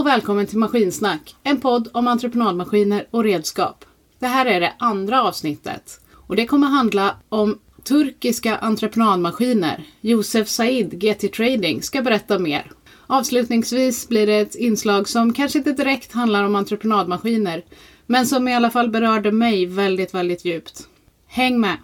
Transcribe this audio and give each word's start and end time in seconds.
och 0.00 0.06
välkommen 0.06 0.46
till 0.46 0.58
Maskinsnack, 0.58 1.36
en 1.42 1.60
podd 1.60 1.88
om 1.92 2.08
entreprenadmaskiner 2.08 3.06
och 3.10 3.24
redskap. 3.24 3.84
Det 4.18 4.26
här 4.26 4.46
är 4.46 4.60
det 4.60 4.72
andra 4.78 5.22
avsnittet 5.22 6.00
och 6.14 6.36
det 6.36 6.46
kommer 6.46 6.66
handla 6.66 7.16
om 7.28 7.58
turkiska 7.84 8.56
entreprenadmaskiner. 8.56 9.84
Josef 10.00 10.48
Said, 10.48 11.02
GT 11.02 11.32
Trading, 11.32 11.82
ska 11.82 12.02
berätta 12.02 12.38
mer. 12.38 12.70
Avslutningsvis 13.06 14.08
blir 14.08 14.26
det 14.26 14.34
ett 14.34 14.54
inslag 14.54 15.08
som 15.08 15.32
kanske 15.32 15.58
inte 15.58 15.72
direkt 15.72 16.12
handlar 16.12 16.44
om 16.44 16.56
entreprenadmaskiner, 16.56 17.64
men 18.06 18.26
som 18.26 18.48
i 18.48 18.54
alla 18.54 18.70
fall 18.70 18.90
berörde 18.90 19.32
mig 19.32 19.66
väldigt, 19.66 20.14
väldigt 20.14 20.44
djupt. 20.44 20.88
Häng 21.26 21.60
med! 21.60 21.76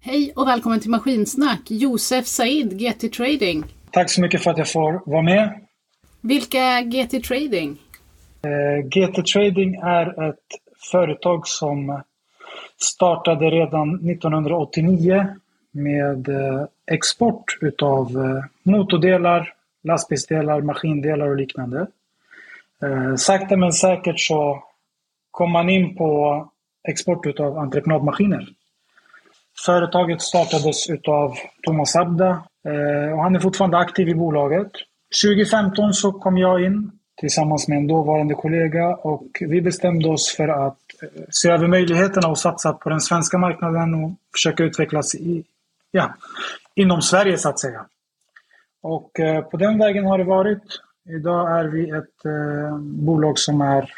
Hej 0.00 0.32
och 0.36 0.48
välkommen 0.48 0.80
till 0.80 0.90
Maskinsnack, 0.90 1.60
Josef 1.66 2.26
Said, 2.26 2.80
GT 2.80 3.12
Trading. 3.12 3.64
Tack 3.90 4.10
så 4.10 4.20
mycket 4.20 4.42
för 4.42 4.50
att 4.50 4.58
jag 4.58 4.68
får 4.68 5.10
vara 5.10 5.22
med. 5.22 5.65
Vilka 6.26 6.58
är 6.58 6.82
GT 6.82 7.24
Trading? 7.24 7.78
Eh, 8.42 8.86
GT 8.86 9.26
Trading 9.32 9.74
är 9.74 10.30
ett 10.30 10.44
företag 10.92 11.48
som 11.48 12.02
startade 12.76 13.50
redan 13.50 13.94
1989 13.94 15.26
med 15.70 16.28
eh, 16.28 16.64
export 16.86 17.58
utav 17.60 18.06
eh, 18.06 18.44
motordelar, 18.62 19.52
lastbilsdelar, 19.82 20.60
maskindelar 20.60 21.28
och 21.28 21.36
liknande. 21.36 21.86
Eh, 22.82 23.14
sakta 23.14 23.56
men 23.56 23.72
säkert 23.72 24.20
så 24.20 24.62
kom 25.30 25.50
man 25.50 25.70
in 25.70 25.96
på 25.96 26.48
export 26.88 27.26
utav 27.26 27.58
entreprenadmaskiner. 27.58 28.48
Företaget 29.66 30.22
startades 30.22 30.90
utav 30.90 31.34
Thomas 31.66 31.96
Abda 31.96 32.30
eh, 32.64 33.12
och 33.12 33.22
han 33.22 33.36
är 33.36 33.40
fortfarande 33.40 33.78
aktiv 33.78 34.08
i 34.08 34.14
bolaget. 34.14 34.72
2015 35.10 35.94
så 35.94 36.12
kom 36.12 36.38
jag 36.38 36.64
in 36.64 36.90
tillsammans 37.16 37.68
med 37.68 37.78
en 37.78 37.86
dåvarande 37.86 38.34
kollega 38.34 38.96
och 38.96 39.28
vi 39.40 39.62
bestämde 39.62 40.08
oss 40.08 40.34
för 40.36 40.48
att 40.48 40.78
eh, 41.02 41.08
se 41.30 41.50
över 41.50 41.66
möjligheterna 41.66 42.28
och 42.28 42.38
satsa 42.38 42.72
på 42.72 42.90
den 42.90 43.00
svenska 43.00 43.38
marknaden 43.38 43.94
och 43.94 44.12
försöka 44.34 44.64
utvecklas 44.64 45.14
i, 45.14 45.44
ja, 45.90 46.14
inom 46.74 47.02
Sverige 47.02 47.38
så 47.38 47.48
att 47.48 47.60
säga. 47.60 47.86
Och 48.82 49.20
eh, 49.20 49.44
på 49.44 49.56
den 49.56 49.78
vägen 49.78 50.04
har 50.04 50.18
det 50.18 50.24
varit. 50.24 50.62
Idag 51.08 51.58
är 51.60 51.64
vi 51.64 51.90
ett 51.90 52.24
eh, 52.24 52.78
bolag 52.78 53.38
som 53.38 53.60
är 53.60 53.92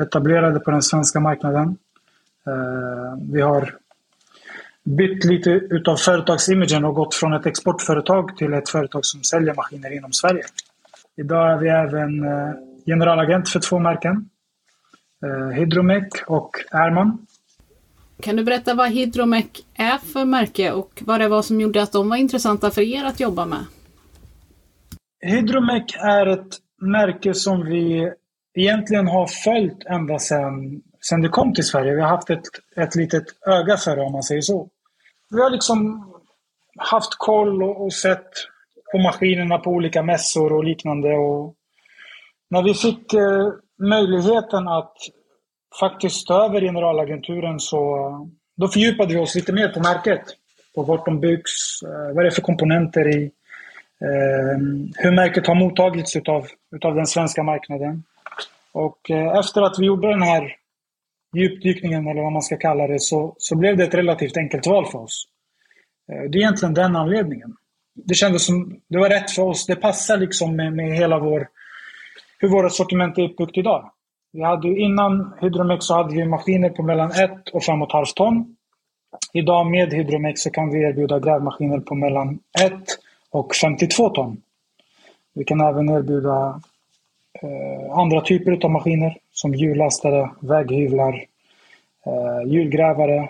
etablerade 0.00 0.60
på 0.60 0.70
den 0.70 0.82
svenska 0.82 1.20
marknaden. 1.20 1.76
Vi 3.32 3.40
har 3.40 3.74
bytt 4.96 5.24
lite 5.24 5.50
utav 5.50 5.96
företagsimagen 5.96 6.84
och 6.84 6.94
gått 6.94 7.14
från 7.14 7.32
ett 7.32 7.46
exportföretag 7.46 8.36
till 8.36 8.52
ett 8.52 8.68
företag 8.68 9.04
som 9.04 9.22
säljer 9.22 9.54
maskiner 9.54 9.96
inom 9.96 10.12
Sverige. 10.12 10.42
Idag 11.16 11.52
är 11.52 11.58
vi 11.58 11.68
även 11.68 12.24
eh, 12.24 12.54
generalagent 12.86 13.48
för 13.48 13.60
två 13.60 13.78
märken. 13.78 14.28
Eh, 15.24 15.48
Hydromec 15.48 16.08
och 16.26 16.50
Airman. 16.70 17.26
Kan 18.22 18.36
du 18.36 18.44
berätta 18.44 18.74
vad 18.74 18.90
Hydromec 18.90 19.46
är 19.74 19.98
för 19.98 20.24
märke 20.24 20.72
och 20.72 21.02
vad 21.06 21.20
det 21.20 21.28
var 21.28 21.42
som 21.42 21.60
gjorde 21.60 21.82
att 21.82 21.92
de 21.92 22.08
var 22.08 22.16
intressanta 22.16 22.70
för 22.70 22.82
er 22.82 23.04
att 23.04 23.20
jobba 23.20 23.46
med? 23.46 23.64
Hydromec 25.20 25.96
är 25.98 26.26
ett 26.26 26.56
märke 26.80 27.34
som 27.34 27.64
vi 27.64 28.12
egentligen 28.54 29.08
har 29.08 29.26
följt 29.26 29.86
ända 29.86 30.18
sedan, 30.18 30.82
sedan 31.00 31.22
det 31.22 31.28
kom 31.28 31.54
till 31.54 31.64
Sverige. 31.64 31.94
Vi 31.94 32.00
har 32.00 32.08
haft 32.08 32.30
ett, 32.30 32.44
ett 32.76 32.94
litet 32.94 33.24
öga 33.46 33.76
för 33.76 33.96
det 33.96 34.02
om 34.02 34.12
man 34.12 34.22
säger 34.22 34.40
så 34.40 34.68
vi 35.30 35.40
har 35.40 35.50
liksom 35.50 36.12
haft 36.78 37.18
koll 37.18 37.62
och, 37.62 37.84
och, 37.84 37.92
sett 37.92 38.28
på 38.92 38.98
maskinerna 38.98 39.58
på 39.58 39.70
olika 39.70 40.02
mässor 40.02 40.52
och 40.52 40.64
liknande. 40.64 41.14
Och 41.14 41.54
när 42.50 42.62
vi 42.62 42.74
fick 42.74 43.12
eh, 43.14 43.52
möjligheten 43.78 44.68
att 44.68 44.94
faktiskt 45.80 46.26
ta 46.26 46.44
över 46.44 46.60
generalagenturen 46.60 47.60
så 47.60 48.10
då 48.56 48.68
fördjupade 48.68 49.14
vi 49.14 49.20
oss 49.20 49.34
lite 49.34 49.52
mer 49.52 49.68
på 49.68 49.80
märket. 49.80 50.22
På 50.74 50.82
vart 50.82 51.04
de 51.04 51.20
byggs, 51.20 51.82
eh, 51.82 52.14
vad 52.14 52.24
det 52.24 52.28
är 52.28 52.30
för 52.30 52.42
komponenter 52.42 53.08
i, 53.08 53.24
eh, 54.00 54.58
hur 54.96 55.10
märket 55.10 55.46
har 55.46 55.54
mottagits 55.54 56.16
utav, 56.16 56.46
utav 56.76 56.94
den 56.94 57.06
svenska 57.06 57.42
marknaden. 57.42 58.04
Och 58.72 59.10
eh, 59.10 59.38
efter 59.38 59.62
att 59.62 59.78
vi 59.78 59.86
gjorde 59.86 60.08
den 60.08 60.22
här 60.22 60.56
djupdykningen 61.36 62.06
eller 62.06 62.22
vad 62.22 62.32
man 62.32 62.42
ska 62.42 62.56
kalla 62.56 62.86
det 62.86 63.00
så, 63.00 63.34
så 63.38 63.56
blev 63.56 63.76
det 63.76 63.84
ett 63.84 63.94
relativt 63.94 64.36
enkelt 64.36 64.66
val 64.66 64.86
för 64.86 64.98
oss. 64.98 65.24
Eh, 66.12 66.30
det 66.30 66.38
är 66.38 66.40
egentligen 66.40 66.74
den 66.74 66.96
anledningen. 66.96 67.56
Det 67.94 68.14
kändes 68.14 68.46
som 68.46 68.80
det 68.88 68.98
var 68.98 69.08
rätt 69.08 69.30
för 69.30 69.42
oss. 69.42 69.66
Det 69.66 69.76
passar 69.76 70.16
liksom 70.16 70.56
med, 70.56 70.72
med 70.72 70.96
hela 70.96 71.18
vår, 71.18 71.48
hur 72.38 72.48
vårt 72.48 72.72
sortiment 72.72 73.18
är 73.18 73.22
uppbyggt 73.22 73.58
idag. 73.58 73.90
Vi 74.32 74.42
hade 74.42 74.68
innan 74.68 75.34
Hydromex 75.40 75.84
så 75.84 75.94
hade 75.94 76.14
vi 76.14 76.24
maskiner 76.24 76.70
på 76.70 76.82
mellan 76.82 77.10
1 77.10 77.48
och 77.52 77.62
5,5 77.62 78.04
ton. 78.16 78.56
Idag 79.32 79.66
med 79.66 79.92
Hydromex 79.92 80.40
så 80.40 80.50
kan 80.50 80.70
vi 80.70 80.82
erbjuda 80.82 81.18
grävmaskiner 81.18 81.80
på 81.80 81.94
mellan 81.94 82.38
1 82.64 82.72
och 83.30 83.54
52 83.54 84.08
ton. 84.08 84.42
Vi 85.34 85.44
kan 85.44 85.60
även 85.60 85.88
erbjuda 85.88 86.60
eh, 87.42 87.98
andra 87.98 88.20
typer 88.20 88.64
av 88.64 88.70
maskiner 88.70 89.16
som 89.40 89.54
hjullastare, 89.54 90.30
väghyvlar, 90.40 91.14
eh, 92.06 92.52
hjulgrävare, 92.52 93.28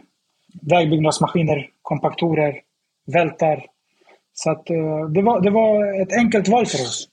vägbyggnadsmaskiner, 0.63 1.71
kompaktorer, 1.83 2.55
vältar. 3.07 3.67
Så 4.33 4.51
att, 4.51 4.71
eh, 4.71 5.09
det, 5.15 5.23
var, 5.23 5.41
det 5.41 5.51
var 5.51 6.03
ett 6.03 6.13
enkelt 6.13 6.49
val 6.49 6.67
för 6.67 6.79
oss. 6.79 7.09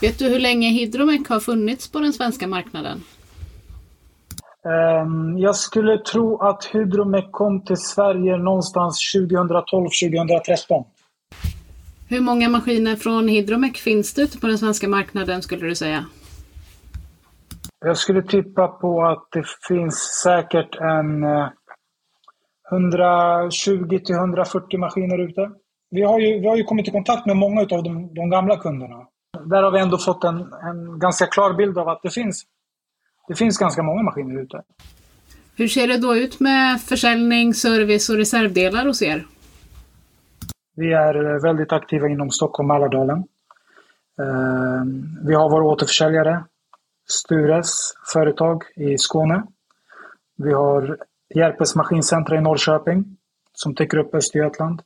Vet 0.00 0.18
du 0.18 0.28
hur 0.28 0.38
länge 0.38 0.68
Hydromec 0.68 1.28
har 1.28 1.40
funnits 1.40 1.92
på 1.92 2.00
den 2.00 2.12
svenska 2.12 2.46
marknaden? 2.46 3.02
Um, 4.64 5.38
jag 5.38 5.56
skulle 5.56 5.98
tro 5.98 6.42
att 6.42 6.64
Hydromec 6.64 7.24
kom 7.30 7.64
till 7.64 7.76
Sverige 7.76 8.36
någonstans 8.36 9.14
2012-2013. 9.16 10.84
Hur 12.08 12.20
många 12.20 12.48
maskiner 12.48 12.96
från 12.96 13.28
Hydromec 13.28 13.76
finns 13.76 14.14
det 14.14 14.22
ute 14.22 14.38
på 14.38 14.46
den 14.46 14.58
svenska 14.58 14.88
marknaden 14.88 15.42
skulle 15.42 15.66
du 15.66 15.74
säga? 15.74 16.04
Jag 17.86 17.96
skulle 17.96 18.22
tippa 18.22 18.68
på 18.68 19.04
att 19.04 19.28
det 19.32 19.44
finns 19.68 19.94
säkert 20.22 20.76
en 20.76 21.24
120 22.72 23.98
till 24.04 24.14
140 24.14 24.78
maskiner 24.78 25.18
ute. 25.18 25.50
Vi 25.90 26.02
har 26.02 26.18
ju, 26.18 26.40
vi 26.40 26.48
har 26.48 26.56
ju 26.56 26.64
kommit 26.64 26.88
i 26.88 26.90
kontakt 26.90 27.26
med 27.26 27.36
många 27.36 27.60
av 27.60 27.66
de, 27.82 28.14
de 28.14 28.30
gamla 28.30 28.56
kunderna. 28.56 29.06
Där 29.44 29.62
har 29.62 29.70
vi 29.70 29.80
ändå 29.80 29.98
fått 29.98 30.24
en, 30.24 30.36
en 30.62 30.98
ganska 30.98 31.26
klar 31.26 31.54
bild 31.54 31.78
av 31.78 31.88
att 31.88 32.02
det 32.02 32.10
finns, 32.10 32.42
det 33.28 33.34
finns 33.34 33.58
ganska 33.58 33.82
många 33.82 34.02
maskiner 34.02 34.42
ute. 34.42 34.62
Hur 35.56 35.68
ser 35.68 35.88
det 35.88 35.98
då 35.98 36.16
ut 36.16 36.40
med 36.40 36.80
försäljning, 36.80 37.54
service 37.54 38.08
och 38.08 38.16
reservdelar 38.16 38.86
hos 38.86 39.02
er? 39.02 39.26
Vi 40.76 40.92
är 40.92 41.42
väldigt 41.42 41.72
aktiva 41.72 42.08
inom 42.08 42.30
Stockholm 42.30 42.70
och 42.70 42.76
Mälardalen. 42.76 43.18
Eh, 44.20 44.84
vi 45.26 45.34
har 45.34 45.50
vår 45.50 45.62
återförsäljare, 45.62 46.44
Stures 47.06 47.94
företag 48.12 48.62
i 48.76 48.98
Skåne. 48.98 49.42
Vi 50.36 50.52
har 50.52 50.98
Järpes 51.34 51.74
Maskincentra 51.74 52.36
i 52.36 52.40
Norrköping 52.40 53.04
som 53.52 53.74
täcker 53.74 53.98
upp 53.98 54.14
Östergötland. 54.14 54.82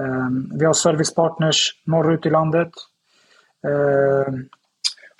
Ehm, 0.00 0.50
vi 0.58 0.66
har 0.66 0.72
servicepartners 0.72 1.82
norrut 1.84 2.26
i 2.26 2.30
landet. 2.30 2.70
Ehm, 3.66 4.48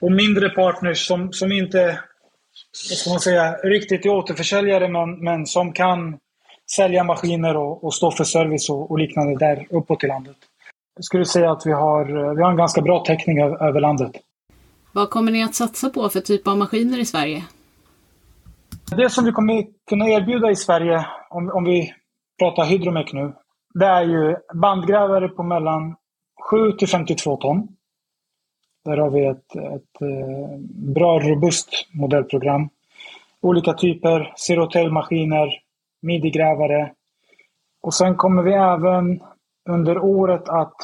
och 0.00 0.12
mindre 0.12 0.48
partners 0.48 1.06
som, 1.06 1.32
som 1.32 1.52
inte 1.52 2.00
ska 2.72 3.10
man 3.10 3.20
säga, 3.20 3.52
riktigt 3.52 4.06
är 4.06 4.10
återförsäljare 4.10 4.88
men, 4.88 5.24
men 5.24 5.46
som 5.46 5.72
kan 5.72 6.18
sälja 6.76 7.04
maskiner 7.04 7.56
och, 7.56 7.84
och 7.84 7.94
stå 7.94 8.10
för 8.10 8.24
service 8.24 8.70
och, 8.70 8.90
och, 8.90 8.98
liknande 8.98 9.38
där 9.38 9.66
uppåt 9.70 10.04
i 10.04 10.06
landet. 10.06 10.36
Jag 10.96 11.04
skulle 11.04 11.24
säga 11.24 11.50
att 11.50 11.66
vi 11.66 11.72
har, 11.72 12.24
eh, 12.24 12.34
vi 12.34 12.42
har 12.42 12.50
en 12.50 12.56
ganska 12.56 12.80
bra 12.80 13.04
täckning 13.04 13.40
över 13.40 13.80
landet. 13.80 14.12
Vad 14.96 15.10
kommer 15.10 15.32
ni 15.32 15.42
att 15.42 15.54
satsa 15.54 15.90
på 15.90 16.08
för 16.08 16.20
typ 16.20 16.48
av 16.48 16.58
maskiner 16.58 16.98
i 16.98 17.04
Sverige? 17.04 17.44
Det 18.96 19.10
som 19.10 19.24
vi 19.24 19.32
kommer 19.32 19.66
kunna 19.88 20.08
erbjuda 20.08 20.50
i 20.50 20.56
Sverige, 20.56 21.06
om, 21.30 21.50
om 21.50 21.64
vi 21.64 21.94
pratar 22.38 22.64
Hydromec 22.64 23.12
nu, 23.12 23.32
det 23.74 23.86
är 23.86 24.02
ju 24.02 24.36
bandgrävare 24.54 25.28
på 25.28 25.42
mellan 25.42 25.96
7 26.50 26.72
till 26.72 26.88
52 26.88 27.36
ton. 27.36 27.68
Där 28.84 28.96
har 28.96 29.10
vi 29.10 29.26
ett, 29.26 29.56
ett 29.56 30.00
eh, 30.00 30.58
bra 30.94 31.20
robust 31.20 31.68
modellprogram. 31.92 32.68
Olika 33.40 33.72
typer, 33.72 34.32
zero-tail-maskiner, 34.36 35.48
midi-grävare. 36.02 36.92
Och 37.82 37.94
sen 37.94 38.16
kommer 38.16 38.42
vi 38.42 38.52
även 38.52 39.22
under 39.68 39.98
året 39.98 40.48
att 40.48 40.76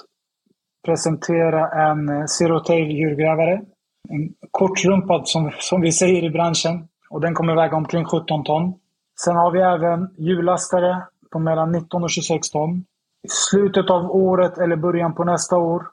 presentera 0.85 1.89
en 1.89 2.09
eh, 2.09 2.25
zero-tail 2.27 2.91
djurgrävare. 2.91 3.63
En 4.09 4.35
kortrumpad 4.51 5.29
som, 5.29 5.51
som 5.59 5.81
vi 5.81 5.93
säger 5.93 6.25
i 6.25 6.31
branschen. 6.31 6.89
Och 7.11 7.21
den 7.21 7.35
kommer 7.35 7.55
väga 7.55 7.77
omkring 7.77 8.05
17 8.05 8.45
ton. 8.45 8.75
Sen 9.25 9.37
har 9.37 9.51
vi 9.51 9.61
även 9.61 10.15
hjullastare 10.19 11.03
på 11.33 11.39
mellan 11.39 11.73
19 11.73 12.03
och 12.03 12.11
26 12.11 12.51
ton. 12.51 12.85
I 13.25 13.29
slutet 13.29 13.91
av 13.91 14.11
året 14.11 14.59
eller 14.59 14.77
början 14.77 15.15
på 15.15 15.25
nästa 15.25 15.57
år 15.57 15.87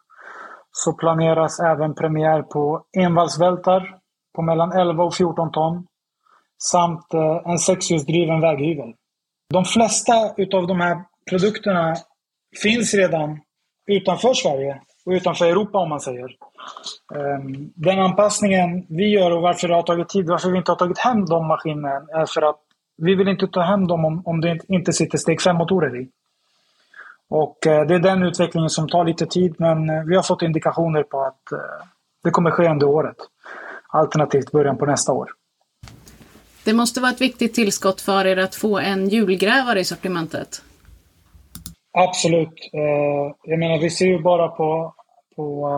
så 0.71 0.93
planeras 0.93 1.59
även 1.59 1.95
premiär 1.95 2.41
på 2.41 2.83
envalsvältar 2.97 3.97
på 4.35 4.41
mellan 4.41 4.71
11 4.71 5.03
och 5.03 5.15
14 5.15 5.51
ton 5.51 5.87
samt 6.71 7.13
eh, 7.13 7.51
en 7.51 7.59
sexhjulsdriven 7.59 8.41
väghyvel. 8.41 8.93
De 9.49 9.65
flesta 9.65 10.13
utav 10.37 10.67
de 10.67 10.81
här 10.81 10.97
produkterna 11.29 11.95
finns 12.61 12.93
redan 12.93 13.39
utanför 13.87 14.33
Sverige 14.33 14.81
och 15.05 15.11
utanför 15.11 15.45
Europa 15.45 15.77
om 15.77 15.89
man 15.89 15.99
säger. 15.99 16.35
Ehm, 17.15 17.71
den 17.75 17.99
anpassningen 17.99 18.85
vi 18.89 19.07
gör 19.07 19.31
och 19.31 19.41
varför 19.41 19.67
det 19.67 19.73
har 19.73 19.83
tagit 19.83 20.09
tid, 20.09 20.27
varför 20.27 20.49
vi 20.49 20.57
inte 20.57 20.71
har 20.71 20.77
tagit 20.77 20.97
hem 20.97 21.25
de 21.25 21.47
maskinerna 21.47 22.01
är 22.13 22.25
för 22.25 22.41
att 22.41 22.59
vi 22.97 23.15
vill 23.15 23.27
inte 23.27 23.47
ta 23.47 23.61
hem 23.61 23.87
dem 23.87 24.05
om, 24.05 24.21
om 24.25 24.41
det 24.41 24.59
inte 24.67 24.93
sitter 24.93 25.17
steg 25.17 25.39
5-motorer 25.39 26.01
i. 26.01 26.09
Och 27.29 27.67
eh, 27.67 27.87
det 27.87 27.95
är 27.95 27.99
den 27.99 28.23
utvecklingen 28.23 28.69
som 28.69 28.89
tar 28.89 29.05
lite 29.05 29.25
tid 29.25 29.55
men 29.57 29.89
eh, 29.89 30.03
vi 30.03 30.15
har 30.15 30.23
fått 30.23 30.41
indikationer 30.41 31.03
på 31.03 31.21
att 31.21 31.51
eh, 31.51 31.87
det 32.23 32.31
kommer 32.31 32.51
ske 32.51 32.69
under 32.69 32.87
året. 32.87 33.17
Alternativt 33.87 34.51
början 34.51 34.77
på 34.77 34.85
nästa 34.85 35.13
år. 35.13 35.29
Det 36.63 36.73
måste 36.73 37.01
vara 37.01 37.11
ett 37.11 37.21
viktigt 37.21 37.53
tillskott 37.53 38.01
för 38.01 38.25
er 38.25 38.37
att 38.37 38.55
få 38.55 38.79
en 38.79 39.09
hjulgrävare 39.09 39.79
i 39.79 39.85
sortimentet. 39.85 40.61
Absolut. 41.91 42.69
Eh, 42.73 43.33
jag 43.43 43.59
menar, 43.59 43.77
vi 43.77 43.89
ser 43.89 44.05
ju 44.05 44.19
bara 44.19 44.47
på, 44.47 44.93
på 45.35 45.69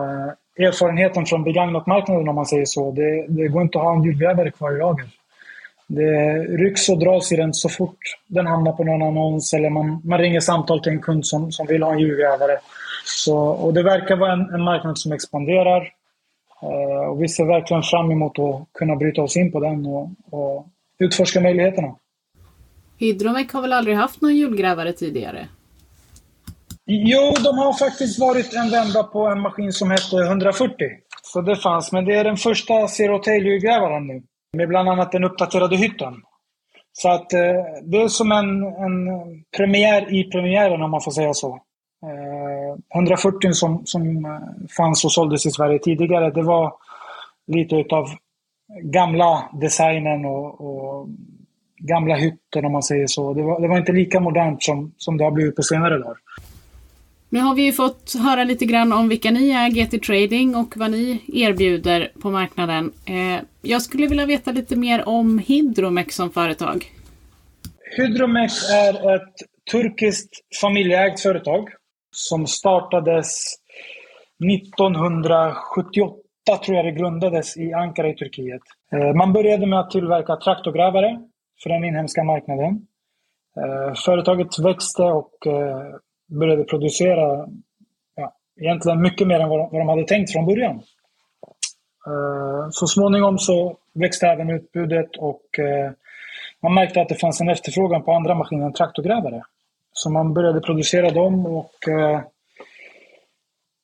eh, 0.58 0.66
erfarenheten 0.66 1.26
från 1.26 1.44
begagnatmarknaden 1.44 2.28
om 2.28 2.34
man 2.34 2.46
säger 2.46 2.64
så. 2.64 2.90
Det, 2.90 3.26
det 3.28 3.48
går 3.48 3.62
inte 3.62 3.78
att 3.78 3.84
ha 3.84 3.94
en 3.94 4.04
julgrävare 4.04 4.50
kvar 4.50 4.72
i 4.72 4.78
lager. 4.78 5.06
Det 5.86 6.38
rycks 6.38 6.88
och 6.88 6.98
dras 6.98 7.32
i 7.32 7.36
den 7.36 7.54
så 7.54 7.68
fort 7.68 7.98
den 8.26 8.46
hamnar 8.46 8.72
på 8.72 8.84
någon 8.84 9.02
annons 9.02 9.54
eller 9.54 9.70
man, 9.70 10.00
man 10.04 10.18
ringer 10.18 10.40
samtal 10.40 10.80
till 10.80 10.92
en 10.92 11.00
kund 11.02 11.26
som, 11.26 11.52
som 11.52 11.66
vill 11.66 11.82
ha 11.82 11.92
en 11.92 11.98
julgrävare. 11.98 12.58
Så, 13.04 13.38
och 13.38 13.74
det 13.74 13.82
verkar 13.82 14.16
vara 14.16 14.32
en, 14.32 14.54
en 14.54 14.62
marknad 14.62 14.98
som 14.98 15.12
expanderar. 15.12 15.92
Eh, 16.62 17.08
och 17.10 17.22
vi 17.22 17.28
ser 17.28 17.44
verkligen 17.44 17.82
fram 17.82 18.10
emot 18.10 18.38
att 18.38 18.72
kunna 18.72 18.96
bryta 18.96 19.22
oss 19.22 19.36
in 19.36 19.52
på 19.52 19.60
den 19.60 19.86
och, 19.86 20.10
och 20.30 20.66
utforska 20.98 21.40
möjligheterna. 21.40 21.94
Hydromec 22.98 23.52
har 23.52 23.62
väl 23.62 23.72
aldrig 23.72 23.96
haft 23.96 24.22
någon 24.22 24.36
julgrävare 24.36 24.92
tidigare? 24.92 25.48
Jo, 26.86 27.34
de 27.44 27.58
har 27.58 27.72
faktiskt 27.78 28.18
varit 28.18 28.54
en 28.54 28.70
vända 28.70 29.02
på 29.02 29.26
en 29.26 29.40
maskin 29.40 29.72
som 29.72 29.90
hette 29.90 30.16
140. 30.16 30.74
Så 31.22 31.40
det 31.40 31.56
fanns, 31.56 31.92
men 31.92 32.04
det 32.04 32.14
är 32.14 32.24
den 32.24 32.36
första 32.36 32.88
Zero 32.88 33.18
Tail 33.18 33.46
hjulgrävaren 33.46 34.06
nu. 34.06 34.22
Med 34.56 34.68
bland 34.68 34.88
annat 34.88 35.12
den 35.12 35.24
uppdaterade 35.24 35.76
hytten. 35.76 36.14
Så 36.92 37.08
att 37.08 37.32
eh, 37.32 37.40
det 37.82 38.02
är 38.02 38.08
som 38.08 38.32
en, 38.32 38.62
en 38.62 39.08
premiär 39.56 40.14
i 40.14 40.24
premiären 40.24 40.82
om 40.82 40.90
man 40.90 41.00
får 41.00 41.10
säga 41.10 41.34
så. 41.34 41.60
Eh, 42.02 42.98
140 43.00 43.52
som, 43.52 43.86
som 43.86 44.24
eh, 44.24 44.66
fanns 44.76 45.04
och 45.04 45.12
såldes 45.12 45.46
i 45.46 45.50
Sverige 45.50 45.78
tidigare, 45.78 46.30
det 46.30 46.42
var 46.42 46.74
lite 47.46 47.76
utav 47.76 48.06
gamla 48.82 49.50
designen 49.60 50.24
och, 50.24 50.60
och 50.60 51.08
gamla 51.78 52.14
hytten 52.14 52.64
om 52.64 52.72
man 52.72 52.82
säger 52.82 53.06
så. 53.06 53.34
Det 53.34 53.42
var, 53.42 53.60
det 53.60 53.68
var 53.68 53.78
inte 53.78 53.92
lika 53.92 54.20
modernt 54.20 54.62
som, 54.62 54.92
som 54.96 55.16
det 55.16 55.24
har 55.24 55.30
blivit 55.30 55.56
på 55.56 55.62
senare 55.62 55.98
dagar. 55.98 56.16
Nu 57.32 57.40
har 57.40 57.54
vi 57.54 57.62
ju 57.62 57.72
fått 57.72 58.14
höra 58.14 58.44
lite 58.44 58.64
grann 58.64 58.92
om 58.92 59.08
vilka 59.08 59.30
ni 59.30 59.50
är, 59.50 59.70
GT 59.70 60.02
Trading, 60.06 60.54
och 60.54 60.76
vad 60.76 60.90
ni 60.90 61.22
erbjuder 61.32 62.12
på 62.22 62.30
marknaden. 62.30 62.92
Eh, 63.06 63.42
jag 63.62 63.82
skulle 63.82 64.06
vilja 64.06 64.26
veta 64.26 64.52
lite 64.52 64.76
mer 64.76 65.08
om 65.08 65.38
Hydromex 65.38 66.14
som 66.14 66.30
företag. 66.30 66.84
Hydromex 67.96 68.52
är 68.70 69.14
ett 69.14 69.34
turkiskt 69.70 70.30
familjeägt 70.60 71.20
företag 71.20 71.68
som 72.10 72.46
startades 72.46 73.36
1978 74.52 76.16
tror 76.64 76.76
jag 76.76 76.84
det 76.84 76.92
grundades 76.92 77.56
i 77.56 77.72
Ankara 77.72 78.08
i 78.08 78.14
Turkiet. 78.14 78.62
Eh, 78.92 79.14
man 79.14 79.32
började 79.32 79.66
med 79.66 79.80
att 79.80 79.90
tillverka 79.90 80.36
traktorgrävare 80.36 81.20
för 81.62 81.70
den 81.70 81.84
inhemska 81.84 82.24
marknaden. 82.24 82.86
Eh, 83.56 83.94
företaget 84.04 84.58
växte 84.58 85.02
och 85.02 85.46
började 86.38 86.64
producera 86.64 87.48
ja, 88.16 88.34
egentligen 88.60 89.02
mycket 89.02 89.26
mer 89.26 89.40
än 89.40 89.48
vad 89.48 89.58
de, 89.58 89.68
vad 89.72 89.80
de 89.80 89.88
hade 89.88 90.04
tänkt 90.04 90.32
från 90.32 90.46
början. 90.46 90.82
Uh, 92.08 92.68
så 92.70 92.86
småningom 92.86 93.38
så 93.38 93.76
växte 93.94 94.26
även 94.26 94.50
utbudet 94.50 95.16
och 95.16 95.42
uh, 95.58 95.90
man 96.62 96.74
märkte 96.74 97.00
att 97.00 97.08
det 97.08 97.14
fanns 97.14 97.40
en 97.40 97.48
efterfrågan 97.48 98.02
på 98.02 98.12
andra 98.12 98.34
maskiner 98.34 98.66
än 98.66 98.72
traktorgrävare. 98.72 99.42
Så 99.92 100.10
man 100.10 100.34
började 100.34 100.60
producera 100.60 101.10
dem 101.10 101.46
och 101.46 101.74
uh, 101.88 102.20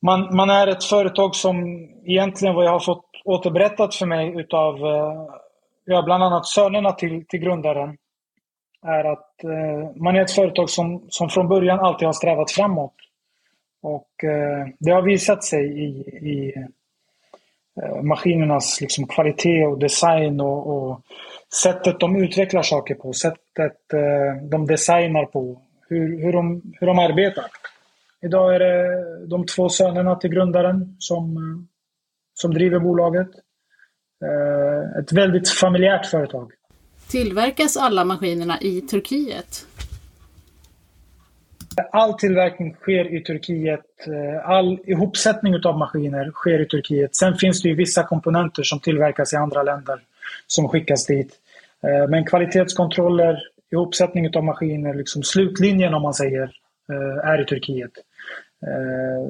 man, 0.01 0.35
man, 0.35 0.49
är 0.49 0.67
ett 0.67 0.83
företag 0.83 1.35
som 1.35 1.87
egentligen 2.05 2.55
vad 2.55 2.65
jag 2.65 2.71
har 2.71 2.79
fått 2.79 3.05
återberättat 3.25 3.95
för 3.95 4.05
mig 4.05 4.39
utav 4.39 4.77
ja, 5.85 6.01
bland 6.01 6.23
annat 6.23 6.45
sönerna 6.45 6.91
till, 6.91 7.25
till 7.25 7.39
grundaren 7.39 7.97
är 8.87 9.03
att 9.03 9.43
eh, 9.43 9.95
man 9.95 10.15
är 10.15 10.21
ett 10.21 10.31
företag 10.31 10.69
som, 10.69 11.05
som 11.09 11.29
från 11.29 11.47
början 11.47 11.79
alltid 11.79 12.05
har 12.05 12.13
strävat 12.13 12.51
framåt. 12.51 12.95
Och 13.81 14.23
eh, 14.23 14.67
det 14.79 14.91
har 14.91 15.01
visat 15.01 15.43
sig 15.43 15.65
i, 15.65 15.89
i 16.31 16.53
eh, 17.83 18.01
maskinernas 18.01 18.81
liksom, 18.81 19.07
kvalitet 19.07 19.65
och 19.65 19.79
design 19.79 20.41
och, 20.41 20.67
och, 20.67 21.01
sättet 21.63 21.99
de 21.99 22.15
utvecklar 22.15 22.61
saker 22.61 22.95
på, 22.95 23.13
sättet 23.13 23.93
eh, 23.93 24.43
de 24.49 24.65
designar 24.65 25.25
på, 25.25 25.61
hur, 25.89 26.23
hur, 26.23 26.33
de, 26.33 26.61
hur 26.79 26.87
de 26.87 26.99
arbetar. 26.99 27.45
Idag 28.21 28.55
är 28.55 28.59
det 28.59 29.27
de 29.27 29.45
två 29.45 29.69
sönerna 29.69 30.15
till 30.15 30.29
grundaren 30.29 30.95
som, 30.99 31.37
eh, 31.37 31.75
som 32.33 32.53
driver 32.53 32.79
bolaget. 32.79 33.29
Eh, 34.25 34.99
ett 34.99 35.11
väldigt 35.13 35.49
familjärt 35.49 36.05
företag. 36.05 36.51
Tillverkas 37.09 37.77
alla 37.77 38.05
maskinerna 38.05 38.61
i 38.61 38.81
Turkiet? 38.81 39.65
All 41.91 42.13
tillverkning 42.13 42.73
sker 42.73 43.15
i 43.15 43.23
Turkiet. 43.23 44.07
Eh, 44.07 44.49
all 44.49 44.79
ihopsättning 44.85 45.65
av 45.65 45.77
maskiner 45.77 46.31
sker 46.31 46.61
i 46.61 46.65
Turkiet. 46.65 47.15
Sen 47.15 47.35
finns 47.35 47.61
det 47.61 47.69
ju 47.69 47.75
vissa 47.75 48.03
komponenter 48.03 48.63
som 48.63 48.79
tillverkas 48.79 49.33
i 49.33 49.35
andra 49.35 49.63
länder 49.63 49.99
som 50.47 50.67
skickas 50.69 51.05
dit. 51.05 51.33
Eh, 51.83 52.09
men 52.09 52.25
kvalitetskontroller, 52.25 53.39
ihopsättning 53.71 54.35
av 54.35 54.43
maskiner, 54.43 54.93
liksom 54.93 55.23
slutlinjen 55.23 55.93
om 55.93 56.01
man 56.01 56.13
säger, 56.13 56.51
eh, 56.91 57.29
är 57.29 57.41
i 57.41 57.45
Turkiet. 57.45 57.91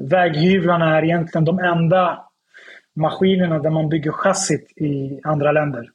Väghyvlarna 0.00 0.98
är 0.98 1.04
egentligen 1.04 1.44
de 1.44 1.58
enda 1.58 2.24
maskinerna 2.96 3.58
där 3.58 3.70
man 3.70 3.88
bygger 3.88 4.12
chassit 4.12 4.72
i 4.76 5.20
andra 5.24 5.52
länder. 5.52 5.90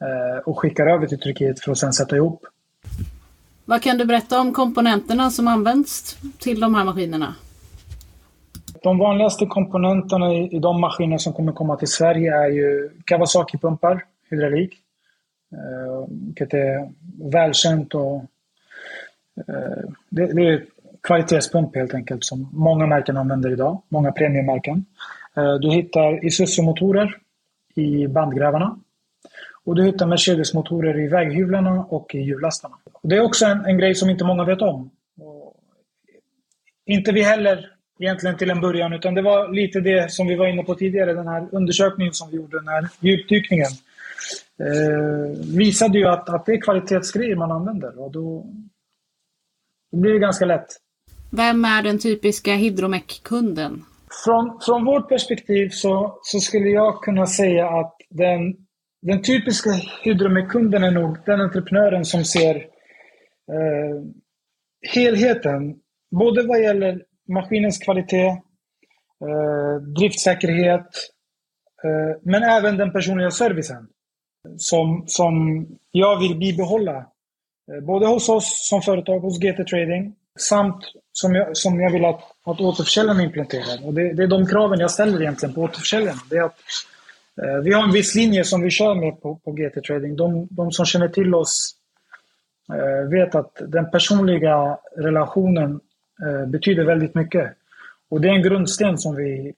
Eh, 0.00 0.38
och 0.38 0.58
skickar 0.58 0.86
över 0.86 1.06
till 1.06 1.20
Turkiet 1.20 1.60
för 1.60 1.72
att 1.72 1.78
sedan 1.78 1.92
sätta 1.92 2.16
ihop. 2.16 2.46
Vad 3.64 3.82
kan 3.82 3.98
du 3.98 4.04
berätta 4.04 4.40
om 4.40 4.52
komponenterna 4.52 5.30
som 5.30 5.48
används 5.48 6.18
till 6.38 6.60
de 6.60 6.74
här 6.74 6.84
maskinerna? 6.84 7.34
De 8.82 8.98
vanligaste 8.98 9.46
komponenterna 9.46 10.34
i 10.34 10.58
de 10.58 10.80
maskiner 10.80 11.18
som 11.18 11.32
kommer 11.32 11.52
komma 11.52 11.76
till 11.76 11.88
Sverige 11.88 12.34
är 12.34 12.48
ju 12.48 12.90
Kawasaki-pumpar, 13.04 14.00
hydraulik. 14.30 14.74
Eh, 15.52 16.08
vilket 16.08 16.54
är 16.54 16.90
välkänt 17.32 17.94
och 17.94 18.24
eh, 19.36 19.90
det, 20.08 20.22
är 20.22 20.64
kvalitetspump 21.02 21.76
helt 21.76 21.94
enkelt 21.94 22.24
som 22.24 22.48
många 22.52 22.86
märken 22.86 23.16
använder 23.16 23.52
idag. 23.52 23.82
Många 23.88 24.12
premiummärken. 24.12 24.84
Du 25.60 25.70
hittar 25.70 26.24
Isuzu-motorer 26.24 27.16
i 27.74 28.06
bandgrävarna. 28.06 28.78
Och 29.68 29.74
du 29.74 29.84
hittar 29.84 30.06
Mercedes-motorer 30.06 31.00
i 31.00 31.08
väghyvlarna 31.08 31.84
och 31.88 32.14
i 32.14 32.18
hjulastarna. 32.18 32.76
Och 32.92 33.08
det 33.08 33.16
är 33.16 33.20
också 33.20 33.46
en, 33.46 33.64
en 33.64 33.78
grej 33.78 33.94
som 33.94 34.10
inte 34.10 34.24
många 34.24 34.44
vet 34.44 34.62
om. 34.62 34.90
Och 35.20 35.56
inte 36.86 37.12
vi 37.12 37.22
heller 37.22 37.70
egentligen 37.98 38.36
till 38.36 38.50
en 38.50 38.60
början, 38.60 38.92
utan 38.92 39.14
det 39.14 39.22
var 39.22 39.48
lite 39.48 39.80
det 39.80 40.12
som 40.12 40.26
vi 40.26 40.34
var 40.34 40.46
inne 40.46 40.62
på 40.62 40.74
tidigare, 40.74 41.14
den 41.14 41.28
här 41.28 41.48
undersökningen 41.52 42.12
som 42.12 42.30
vi 42.30 42.36
gjorde, 42.36 42.58
den 42.58 42.68
här 42.68 42.88
djupdykningen. 43.00 43.70
Eh, 44.60 45.56
visade 45.56 45.98
ju 45.98 46.06
att, 46.06 46.28
att 46.28 46.46
det 46.46 46.52
är 46.52 46.60
kvalitetsgrejer 46.60 47.36
man 47.36 47.52
använder 47.52 48.00
och 48.00 48.12
då, 48.12 48.46
då 49.92 49.98
blir 49.98 50.12
det 50.12 50.18
ganska 50.18 50.44
lätt. 50.44 50.66
Vem 51.30 51.64
är 51.64 51.82
den 51.82 51.98
typiska 51.98 52.54
Hydromec-kunden? 52.54 53.84
Från, 54.24 54.60
från 54.60 54.84
vårt 54.84 55.08
perspektiv 55.08 55.68
så, 55.68 56.18
så 56.22 56.40
skulle 56.40 56.68
jag 56.68 57.02
kunna 57.02 57.26
säga 57.26 57.68
att 57.68 57.96
den 58.10 58.67
den 59.02 59.22
typiska 59.22 59.70
hydromekunden 60.02 60.82
är 60.82 60.90
nog 60.90 61.18
den 61.26 61.40
entreprenören 61.40 62.04
som 62.04 62.24
ser 62.24 62.56
eh, 62.56 64.02
helheten. 64.94 65.76
Både 66.10 66.42
vad 66.42 66.62
gäller 66.62 67.02
maskinens 67.28 67.78
kvalitet, 67.78 68.26
eh, 69.26 69.82
driftsäkerhet, 69.98 70.88
eh, 71.84 72.20
men 72.22 72.42
även 72.42 72.76
den 72.76 72.92
personliga 72.92 73.30
servicen. 73.30 73.88
Som, 74.56 75.04
som 75.06 75.66
jag 75.90 76.20
vill 76.20 76.38
bibehålla. 76.38 76.96
Eh, 77.72 77.84
både 77.86 78.06
hos 78.06 78.28
oss 78.28 78.68
som 78.68 78.82
företag, 78.82 79.20
hos 79.20 79.38
GT 79.38 79.64
Trading, 79.64 80.14
Samt 80.38 80.84
som 81.12 81.34
jag, 81.34 81.56
som 81.56 81.80
jag 81.80 81.92
vill 81.92 82.04
att, 82.04 82.20
att 82.44 82.60
återförsäljarna 82.60 83.22
implementerar. 83.22 83.86
Och 83.86 83.94
det, 83.94 84.12
det, 84.12 84.22
är 84.22 84.26
de 84.26 84.46
kraven 84.46 84.80
jag 84.80 84.90
ställer 84.90 85.20
egentligen 85.20 85.54
på 85.54 85.62
återförsäljarna. 85.62 86.20
Det 86.30 86.36
är 86.36 86.42
att, 86.42 86.58
Eh, 87.42 87.56
vi 87.62 87.72
har 87.72 87.82
en 87.82 87.92
viss 87.92 88.14
linje 88.14 88.44
som 88.44 88.60
vi 88.60 88.70
kör 88.70 88.94
med 88.94 89.20
på, 89.22 89.36
på 89.36 89.52
GT 89.52 89.84
Trading. 89.86 90.16
De, 90.16 90.48
de 90.50 90.72
som 90.72 90.86
känner 90.86 91.08
till 91.08 91.34
oss 91.34 91.74
eh, 92.72 93.10
vet 93.10 93.34
att 93.34 93.62
den 93.68 93.90
personliga 93.90 94.78
relationen 94.96 95.80
eh, 96.26 96.46
betyder 96.46 96.84
väldigt 96.84 97.14
mycket. 97.14 97.52
Och 98.10 98.20
det 98.20 98.28
är 98.28 98.32
en 98.32 98.42
grundsten 98.42 98.98
som 98.98 99.16
vi 99.16 99.54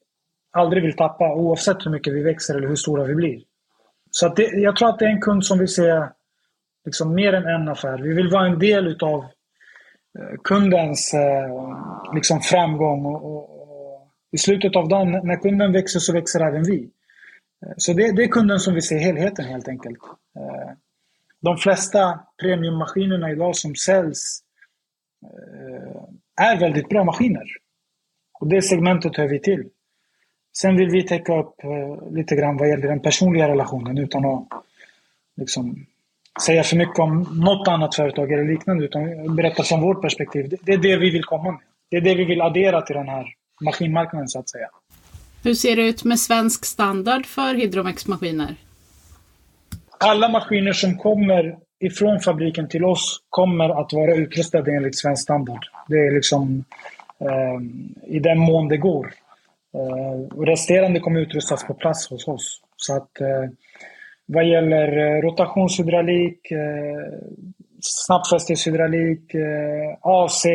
aldrig 0.53 0.83
vill 0.83 0.97
tappa 0.97 1.35
oavsett 1.35 1.87
hur 1.87 1.91
mycket 1.91 2.15
vi 2.15 2.23
växer 2.23 2.55
eller 2.55 2.69
hur 2.69 2.77
stora 2.77 3.05
vi 3.05 3.15
blir. 3.15 3.41
Så 4.11 4.27
att 4.27 4.37
det, 4.37 4.43
jag 4.43 4.77
tror 4.77 4.89
att 4.89 4.99
det 4.99 5.05
är 5.05 5.11
en 5.11 5.21
kund 5.21 5.45
som 5.45 5.59
vill 5.59 5.69
se 5.69 6.03
liksom 6.85 7.15
mer 7.15 7.33
än 7.33 7.47
en 7.47 7.69
affär. 7.69 7.99
Vi 7.99 8.15
vill 8.15 8.31
vara 8.31 8.47
en 8.47 8.59
del 8.59 8.87
utav 8.87 9.25
eh, 10.19 10.39
kundens 10.45 11.15
eh, 11.15 12.15
liksom 12.15 12.41
framgång. 12.41 13.07
Och, 13.07 13.25
och, 13.25 13.61
och, 13.61 14.09
I 14.33 14.39
slutet 14.39 14.77
av 14.77 14.89
dagen, 14.89 15.11
när 15.11 15.37
kunden 15.37 15.73
växer 15.73 15.99
så 15.99 16.13
växer 16.13 16.41
även 16.41 16.63
vi. 16.63 16.91
Eh, 17.67 17.73
så 17.77 17.93
det, 17.93 18.13
det 18.13 18.23
är 18.23 18.29
kunden 18.29 18.61
som 18.61 18.75
vill 18.75 18.83
se 18.83 18.99
helheten 18.99 19.45
helt 19.45 19.69
enkelt. 19.69 19.99
Eh, 20.37 20.71
de 21.41 21.57
flesta 21.57 22.21
premiummaskinerna 22.43 23.31
idag 23.31 23.57
som 23.57 23.75
säljs 23.75 24.43
eh, 25.25 26.47
är 26.47 26.61
väldigt 26.61 26.89
bra 26.89 27.05
maskiner. 27.05 27.47
Och 28.41 28.47
det 28.47 28.63
segmentet 28.63 29.17
hör 29.17 29.29
vi 29.29 29.41
till. 29.41 29.69
Sen 30.59 30.77
vill 30.77 30.91
vi 30.91 31.03
täcka 31.03 31.39
upp 31.39 31.55
lite 32.11 32.37
grann 32.37 32.57
vad 32.57 32.69
gäller 32.69 32.89
den 32.89 33.01
personliga 33.01 33.49
relationen 33.49 33.99
utan 33.99 34.25
att 34.25 34.49
liksom 35.37 35.87
säga 36.47 36.63
för 36.63 36.77
mycket 36.77 36.99
om 36.99 37.43
något 37.45 37.69
annat 37.69 37.95
företag 37.95 38.33
eller 38.33 38.45
liknande 38.45 38.85
utan 38.85 39.37
berätta 39.37 39.63
från 39.63 39.81
vårt 39.81 40.03
perspektiv. 40.03 40.55
Det 40.63 40.73
är 40.73 40.79
det 40.79 40.97
vi 40.97 41.11
vill 41.11 41.25
komma 41.25 41.51
med. 41.51 41.61
Det 41.91 41.97
är 41.97 42.01
det 42.01 42.15
vi 42.15 42.25
vill 42.25 42.41
addera 42.41 42.83
till 42.83 42.97
den 42.97 43.09
här 43.09 43.27
maskinmarknaden 43.61 44.29
så 44.29 44.39
att 44.39 44.49
säga. 44.49 44.69
Hur 45.43 45.55
ser 45.55 45.77
det 45.77 45.83
ut 45.83 46.05
med 46.05 46.21
svensk 46.21 46.65
standard 46.65 47.27
för 47.27 47.55
Hydromex-maskiner? 47.55 48.55
Alla 49.99 50.29
maskiner 50.29 50.73
som 50.73 50.99
kommer 50.99 51.57
ifrån 51.81 52.21
fabriken 52.21 52.69
till 52.69 52.85
oss 52.85 53.23
kommer 53.29 53.81
att 53.81 53.93
vara 53.93 54.15
utrustade 54.15 54.77
enligt 54.77 54.99
svensk 54.99 55.23
standard. 55.23 55.67
Det 55.89 55.95
är 55.95 56.15
liksom 56.15 56.65
eh, 57.21 58.15
i 58.17 58.19
den 58.19 58.39
mån 58.39 58.69
det 58.69 58.77
går. 58.77 59.13
Eh, 59.75 60.41
resterande 60.41 61.01
kommer 61.01 61.21
utrustas 61.21 61.67
på 61.67 61.75
plats 61.75 62.11
hos 62.11 62.29
oss. 62.29 62.61
Så 62.77 62.97
att 62.97 63.21
eh, 63.21 63.51
vad 64.27 64.49
gäller 64.49 64.99
eh, 64.99 65.23
rotationshydraulik, 65.23 66.51
eh, 66.51 67.19
snabbfästeshydraulik, 67.81 69.35
eh, 69.35 69.99
AC. 70.01 70.47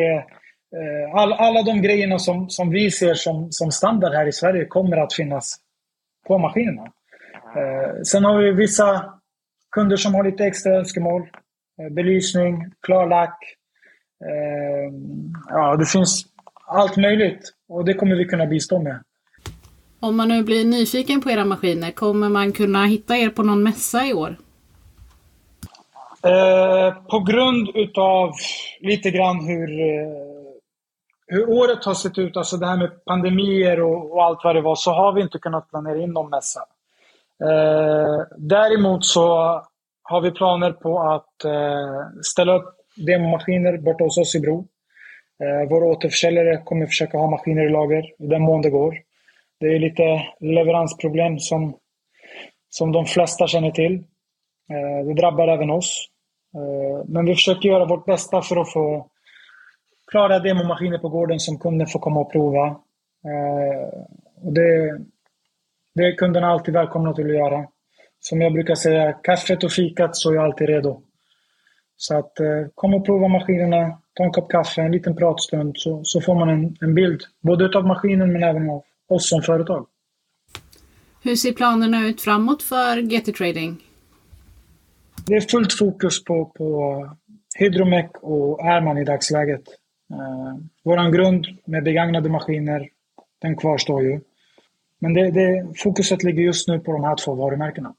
All, 1.13 1.33
alla 1.33 1.63
de 1.63 1.81
grejerna 1.81 2.19
som, 2.19 2.49
som 2.49 2.69
vi 2.69 2.91
ser 2.91 3.13
som, 3.13 3.47
som 3.51 3.71
standard 3.71 4.13
här 4.13 4.27
i 4.27 4.31
Sverige 4.31 4.65
kommer 4.65 4.97
att 4.97 5.13
finnas 5.13 5.55
på 6.27 6.37
maskinerna. 6.37 6.91
Sen 8.03 8.25
har 8.25 8.37
vi 8.37 8.51
vissa 8.51 9.13
kunder 9.71 9.97
som 9.97 10.15
har 10.15 10.23
lite 10.23 10.45
extra 10.45 10.73
önskemål. 10.73 11.29
Belysning, 11.91 12.71
klarlack. 12.81 13.37
Ja, 15.49 15.75
det 15.75 15.85
finns 15.85 16.25
allt 16.67 16.97
möjligt 16.97 17.53
och 17.69 17.85
det 17.85 17.93
kommer 17.93 18.15
vi 18.15 18.25
kunna 18.25 18.45
bistå 18.45 18.79
med. 18.79 19.03
Om 19.99 20.17
man 20.17 20.27
nu 20.27 20.43
blir 20.43 20.65
nyfiken 20.65 21.21
på 21.21 21.31
era 21.31 21.45
maskiner, 21.45 21.91
kommer 21.91 22.29
man 22.29 22.51
kunna 22.51 22.85
hitta 22.85 23.17
er 23.17 23.29
på 23.29 23.43
någon 23.43 23.63
mässa 23.63 24.05
i 24.05 24.13
år? 24.13 24.37
Eh, 26.25 26.93
på 27.09 27.19
grund 27.19 27.69
utav 27.75 28.31
lite 28.79 29.11
grann 29.11 29.47
hur, 29.47 29.79
eh, 29.79 30.34
hur 31.27 31.49
året 31.49 31.85
har 31.85 31.93
sett 31.93 32.17
ut, 32.17 32.37
alltså 32.37 32.57
det 32.57 32.67
här 32.67 32.77
med 32.77 33.05
pandemier 33.05 33.81
och, 33.81 34.11
och, 34.11 34.23
allt 34.23 34.39
vad 34.43 34.55
det 34.55 34.61
var, 34.61 34.75
så 34.75 34.91
har 34.91 35.13
vi 35.13 35.21
inte 35.21 35.39
kunnat 35.39 35.69
planera 35.69 35.97
in 35.97 36.13
någon 36.13 36.29
mässa. 36.29 36.59
Eh, 37.43 38.25
däremot 38.37 39.05
så 39.05 39.27
har 40.03 40.21
vi 40.21 40.31
planer 40.31 40.71
på 40.71 40.99
att 40.99 41.45
eh, 41.45 42.21
ställa 42.21 42.55
upp 42.55 42.75
demomaskiner 42.95 43.77
borta 43.77 44.03
hos 44.03 44.17
oss 44.17 44.35
i 44.35 44.39
Bro. 44.39 44.67
Eh, 45.43 45.69
våra 45.69 45.85
återförsäljare 45.85 46.61
kommer 46.65 46.85
försöka 46.85 47.17
ha 47.17 47.29
maskiner 47.29 47.65
i 47.65 47.69
lager 47.69 48.03
i 48.03 48.27
den 48.27 48.41
mån 48.41 48.61
det 48.61 48.69
går. 48.69 48.95
Det 49.59 49.75
är 49.75 49.79
lite 49.79 50.21
leveransproblem 50.39 51.39
som, 51.39 51.77
som 52.69 52.91
de 52.91 53.05
flesta 53.05 53.47
känner 53.47 53.71
till. 53.71 53.93
Eh, 54.71 55.05
det 55.05 55.13
drabbar 55.13 55.47
även 55.47 55.69
oss. 55.69 56.07
Eh, 56.55 57.05
men 57.07 57.25
vi 57.25 57.33
försöker 57.33 57.69
göra 57.69 57.85
vårt 57.85 58.05
bästa 58.05 58.41
för 58.41 58.57
att 58.57 58.73
få 58.73 59.09
klara 60.11 60.39
demomaskiner 60.39 60.97
på 60.97 61.09
gården 61.09 61.39
som 61.39 61.59
kunden 61.59 61.87
får 61.87 61.99
komma 61.99 62.19
och 62.19 62.31
prova. 62.31 62.67
Eh, 63.25 63.99
och 64.41 64.53
det, 64.53 64.99
det 65.95 66.03
är 66.03 66.15
kunderna 66.15 66.47
alltid 66.47 66.73
välkomna 66.73 67.13
till 67.13 67.25
att 67.25 67.35
göra. 67.35 67.67
Som 68.19 68.41
jag 68.41 68.53
brukar 68.53 68.75
säga, 68.75 69.13
kaffet 69.13 69.63
och 69.63 69.71
fikat 69.71 70.15
så 70.15 70.31
är 70.31 70.35
jag 70.35 70.45
alltid 70.45 70.67
redo. 70.67 71.01
Så 71.97 72.17
att 72.17 72.33
kom 72.75 72.93
och 72.93 73.05
prova 73.05 73.27
maskinerna, 73.27 73.97
ta 74.13 74.23
en 74.23 74.31
kopp 74.31 74.51
kaffe, 74.51 74.81
en 74.81 74.91
liten 74.91 75.15
pratstund 75.15 75.77
så, 75.77 76.01
så 76.03 76.21
får 76.21 76.35
man 76.35 76.49
en, 76.49 76.77
en 76.81 76.95
bild. 76.95 77.21
Både 77.41 77.77
av 77.77 77.87
maskinen 77.87 78.33
men 78.33 78.43
även 78.43 78.69
av 78.69 78.83
oss 79.07 79.29
som 79.29 79.41
företag. 79.41 79.87
Hur 81.23 81.35
ser 81.35 81.51
planerna 81.51 82.07
ut 82.07 82.21
framåt 82.21 82.63
för 82.63 83.01
GT 83.01 83.35
Trading? 83.37 83.77
Det 85.27 85.33
är 85.33 85.41
fullt 85.41 85.73
fokus 85.73 86.23
på, 86.23 86.45
på 86.45 87.09
Hydromec 87.59 88.05
och 88.21 88.65
Airman 88.65 88.97
i 88.97 89.03
dagsläget. 89.03 89.63
Eh, 90.11 90.55
Vår 90.83 91.11
grund 91.11 91.47
med 91.65 91.83
begagnade 91.83 92.29
maskiner, 92.29 92.89
den 93.41 93.57
kvarstår 93.57 94.03
ju. 94.03 94.21
Men 94.99 95.13
det, 95.13 95.31
det, 95.31 95.65
fokuset 95.77 96.23
ligger 96.23 96.43
just 96.43 96.67
nu 96.67 96.79
på 96.79 96.91
de 96.91 97.03
här 97.03 97.15
två 97.15 97.35
varumärkena. 97.35 97.95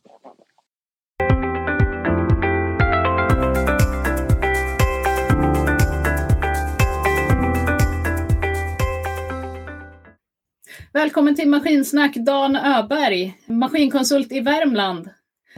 Välkommen 10.92 11.34
till 11.34 11.48
Maskinsnack 11.48 12.16
Dan 12.16 12.56
Öberg, 12.56 13.34
maskinkonsult 13.46 14.32
i 14.32 14.40
Värmland. 14.40 15.10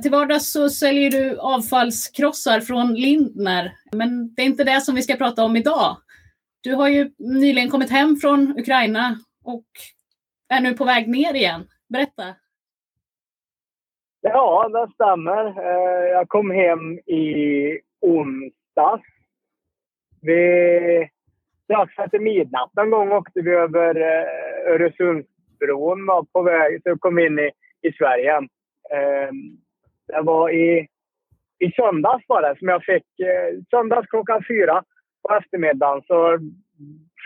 Till 0.03 0.11
vardags 0.11 0.51
så 0.53 0.71
säljer 0.71 1.11
du 1.11 1.39
avfallskrossar 1.39 2.61
från 2.61 2.95
Lindner, 2.95 3.73
men 3.93 4.35
det 4.35 4.43
är 4.43 4.47
inte 4.47 4.65
det 4.65 4.81
som 4.81 4.95
vi 4.95 5.03
ska 5.03 5.17
prata 5.17 5.45
om 5.45 5.57
idag. 5.57 5.97
Du 6.69 6.75
har 6.75 6.89
ju 6.89 7.11
nyligen 7.19 7.71
kommit 7.71 7.91
hem 7.91 8.17
från 8.17 8.59
Ukraina 8.59 9.17
och 9.45 9.65
är 10.49 10.61
nu 10.61 10.75
på 10.75 10.85
väg 10.85 11.09
ner 11.09 11.35
igen. 11.35 11.65
Berätta. 11.89 12.35
Ja, 14.21 14.69
det 14.69 14.95
stämmer. 14.95 15.47
Eh, 15.47 16.09
jag 16.11 16.29
kom 16.29 16.51
hem 16.51 16.99
i 16.99 17.81
onsdags. 18.01 19.09
Vi 20.21 21.09
strax 21.65 21.81
alltså 21.81 22.03
efter 22.03 22.19
midnatt 22.19 22.75
någon 22.75 22.91
gång 22.91 23.13
åkte 23.13 23.41
vi 23.41 23.51
över 23.51 23.97
eh, 23.97 24.73
Öresundsbron 24.73 26.07
var 26.07 26.23
på 26.33 26.43
väg, 26.43 26.83
så 26.83 26.99
kom 26.99 27.19
in 27.19 27.39
i, 27.39 27.51
i 27.89 27.93
Sverige. 27.93 28.37
Eh, 28.91 29.31
det 30.07 30.23
var 30.23 30.51
i, 30.51 30.89
i 31.59 31.73
söndags 31.73 32.25
var 32.29 32.43
det 32.43 32.59
som 32.59 32.69
jag 32.69 32.85
fick, 32.85 33.07
söndags 33.71 34.09
klockan 34.09 34.45
fyra 34.49 34.85
på 35.29 35.35
eftermiddagen 35.35 36.03
så 36.07 36.39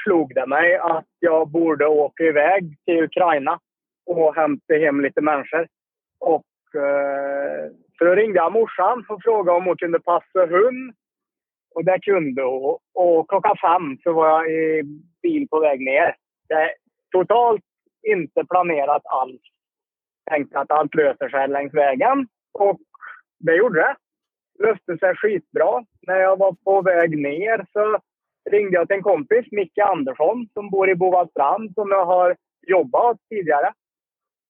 slog 0.04 0.34
det 0.34 0.46
mig 0.46 0.76
att 0.76 1.06
jag 1.18 1.48
borde 1.48 1.86
åka 1.86 2.24
iväg 2.24 2.76
till 2.84 3.02
Ukraina 3.04 3.60
och 4.06 4.34
hämta 4.34 4.74
hem 4.74 5.00
lite 5.00 5.20
människor. 5.20 5.66
Och 6.20 6.80
eh, 6.80 7.70
så 7.98 8.04
då 8.04 8.14
ringde 8.14 8.38
jag 8.38 8.52
morsan 8.52 9.04
och 9.08 9.22
frågade 9.22 9.58
om 9.58 9.64
hon 9.64 9.76
kunde 9.76 10.00
passa 10.00 10.46
hund 10.46 10.94
och 11.74 11.84
det 11.84 11.98
kunde 12.02 12.42
hon. 12.42 12.78
Och 12.94 13.28
klockan 13.28 13.56
fem 13.56 13.98
så 14.02 14.12
var 14.12 14.28
jag 14.28 14.50
i 14.50 14.82
bil 15.22 15.48
på 15.50 15.60
väg 15.60 15.80
ner. 15.80 16.16
Det 16.48 16.54
är 16.54 16.70
totalt 17.12 17.64
inte 18.02 18.44
planerat 18.50 19.02
alls. 19.04 19.40
Tänkte 20.30 20.58
att 20.58 20.70
allt 20.70 20.94
löser 20.94 21.28
sig 21.28 21.48
längs 21.48 21.74
vägen. 21.74 22.28
Och 22.52 22.80
det 23.38 23.56
gjorde 23.56 23.80
det. 23.80 23.96
Löste 24.62 24.98
sig 24.98 25.16
skitbra. 25.16 25.84
När 26.06 26.20
jag 26.20 26.38
var 26.38 26.52
på 26.64 26.82
väg 26.82 27.18
ner 27.18 27.66
så 27.72 27.98
ringde 28.50 28.76
jag 28.76 28.88
till 28.88 28.96
en 28.96 29.02
kompis, 29.02 29.46
Micke 29.50 29.78
Andersson, 29.78 30.48
som 30.52 30.70
bor 30.70 30.90
i 30.90 30.94
Bovallstrand, 30.94 31.74
som 31.74 31.90
jag 31.90 32.04
har 32.04 32.36
jobbat 32.66 33.16
tidigare. 33.28 33.72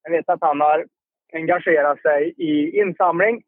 Jag 0.02 0.10
vet 0.10 0.28
att 0.28 0.40
han 0.40 0.60
har 0.60 0.86
engagerat 1.32 2.02
sig 2.02 2.34
i 2.36 2.80
insamling 2.80 3.42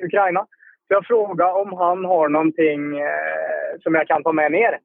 i 0.00 0.04
Ukraina. 0.04 0.46
Så 0.88 0.94
jag 0.94 1.06
frågade 1.06 1.52
om 1.52 1.72
han 1.72 2.04
har 2.04 2.28
någonting 2.28 2.98
eh, 2.98 3.80
som 3.82 3.94
jag 3.94 4.06
kan 4.06 4.22
ta 4.22 4.32
med 4.32 4.52
ner. 4.52 4.78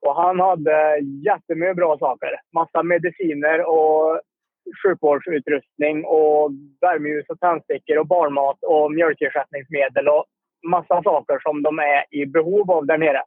Och 0.00 0.16
han 0.16 0.40
hade 0.40 0.98
jättemycket 1.24 1.76
bra 1.76 1.98
saker. 1.98 2.40
Massa 2.52 2.82
mediciner 2.82 3.64
och 3.68 4.20
sjukvårdsutrustning 4.82 6.04
och 6.04 6.50
värmeljus 6.80 7.28
och 7.28 7.40
tändstickor 7.40 7.98
och 7.98 8.06
barnmat 8.06 8.58
och 8.62 8.92
mjölkersättningsmedel 8.92 10.08
och 10.08 10.24
massa 10.62 11.02
saker 11.02 11.38
som 11.42 11.62
de 11.62 11.78
är 11.78 12.04
i 12.10 12.26
behov 12.26 12.70
av 12.70 12.86
där 12.86 12.98
nere. 12.98 13.22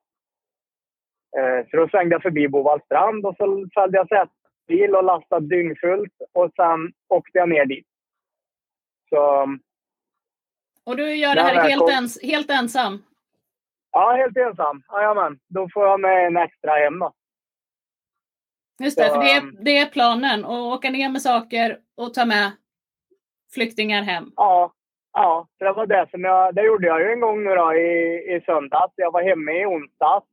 Eh, 1.38 1.65
så 1.70 1.77
då 1.77 1.88
svängde 1.88 2.15
jag 2.15 2.22
förbi 2.22 2.48
Bovallstrand 2.48 3.25
och 3.25 3.36
så 3.38 3.68
följde 3.74 3.98
jag 3.98 4.08
sätbil 4.08 4.96
och 4.96 5.04
lastade 5.04 5.48
dyngfullt 5.48 6.13
och 6.34 6.51
sen 6.56 6.94
åkte 7.10 7.38
jag 7.38 7.50
ner 7.50 7.65
dit. 7.65 7.88
Så, 9.10 9.48
och 10.86 10.98
du 10.98 11.15
gör 11.15 11.36
det 11.36 11.42
här 11.42 11.70
helt, 11.70 11.89
ens, 11.89 12.24
helt 12.24 12.50
ensam? 12.50 13.04
Ja, 13.92 14.15
helt 14.18 14.38
ensam. 14.38 14.84
Jajamän. 14.92 15.39
Då 15.48 15.70
får 15.74 15.86
jag 15.86 16.00
med 16.00 16.27
en 16.27 16.38
extra 16.38 16.72
hem 16.72 17.00
då. 17.00 17.13
Just 18.84 18.98
det, 18.98 19.08
så, 19.08 19.13
för 19.13 19.22
det 19.22 19.32
är, 19.32 19.63
det 19.63 19.77
är 19.77 19.86
planen. 19.86 20.46
Att 20.46 20.51
åka 20.51 20.89
ner 20.89 21.10
med 21.10 21.22
saker 21.22 21.80
och 21.98 22.13
ta 22.13 22.25
med 22.25 22.51
flyktingar 23.54 24.01
hem. 24.01 24.32
Ja, 24.36 24.74
ja 25.15 25.48
det 25.60 25.72
var 25.72 25.86
det 25.86 26.07
som 26.12 26.24
jag... 26.24 26.55
Det 26.55 26.62
gjorde 26.62 26.88
jag 26.88 27.01
ju 27.01 27.12
en 27.12 27.19
gång 27.19 27.43
nu 27.43 27.55
då 27.55 27.74
i, 27.74 27.91
i 28.36 28.41
söndags. 28.45 28.93
Jag 28.95 29.12
var 29.12 29.22
hemma 29.22 29.51
i 29.51 29.65
onsdags. 29.65 30.25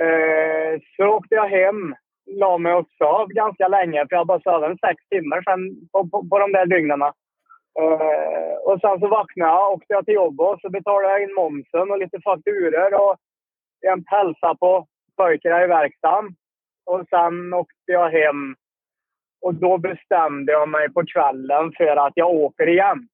Eh, 0.00 0.80
så 0.96 1.06
åkte 1.06 1.34
jag 1.34 1.48
hem, 1.48 1.94
la 2.26 2.58
mig 2.58 2.74
och 2.74 2.86
sov 2.98 3.28
ganska 3.28 3.68
länge 3.68 4.06
för 4.08 4.16
jag 4.16 4.26
bara 4.26 4.40
sov 4.40 4.64
en 4.64 4.78
sex 4.78 5.08
timmar 5.08 5.42
sen 5.42 5.88
på, 5.92 6.08
på, 6.10 6.28
på 6.28 6.38
de 6.38 6.52
där 6.52 6.66
dygnen. 6.66 7.02
Eh, 7.02 8.54
och 8.64 8.80
sen 8.80 9.00
så 9.00 9.08
vaknade 9.08 9.52
jag, 9.52 9.72
åkte 9.72 9.92
jag 9.92 10.04
till 10.04 10.14
jobbet 10.14 10.46
och 10.46 10.60
så 10.60 10.70
betalade 10.70 11.12
jag 11.12 11.22
in 11.22 11.34
momsen 11.34 11.90
och 11.90 11.98
lite 11.98 12.20
fakturor 12.20 12.94
och 12.94 13.16
en 13.80 14.04
hälsa 14.06 14.54
på 14.54 14.86
pojkarna 15.16 15.64
i 15.64 15.66
verkstaden. 15.66 16.34
Och 16.86 17.04
sen 17.10 17.54
åkte 17.54 17.92
jag 17.92 18.10
hem 18.10 18.54
och 19.42 19.54
då 19.54 19.78
bestämde 19.78 20.52
jag 20.52 20.68
mig 20.68 20.92
på 20.92 21.02
kvällen 21.06 21.72
för 21.76 21.96
att 21.96 22.12
jag 22.14 22.30
åker 22.30 22.68
igen 22.68 23.08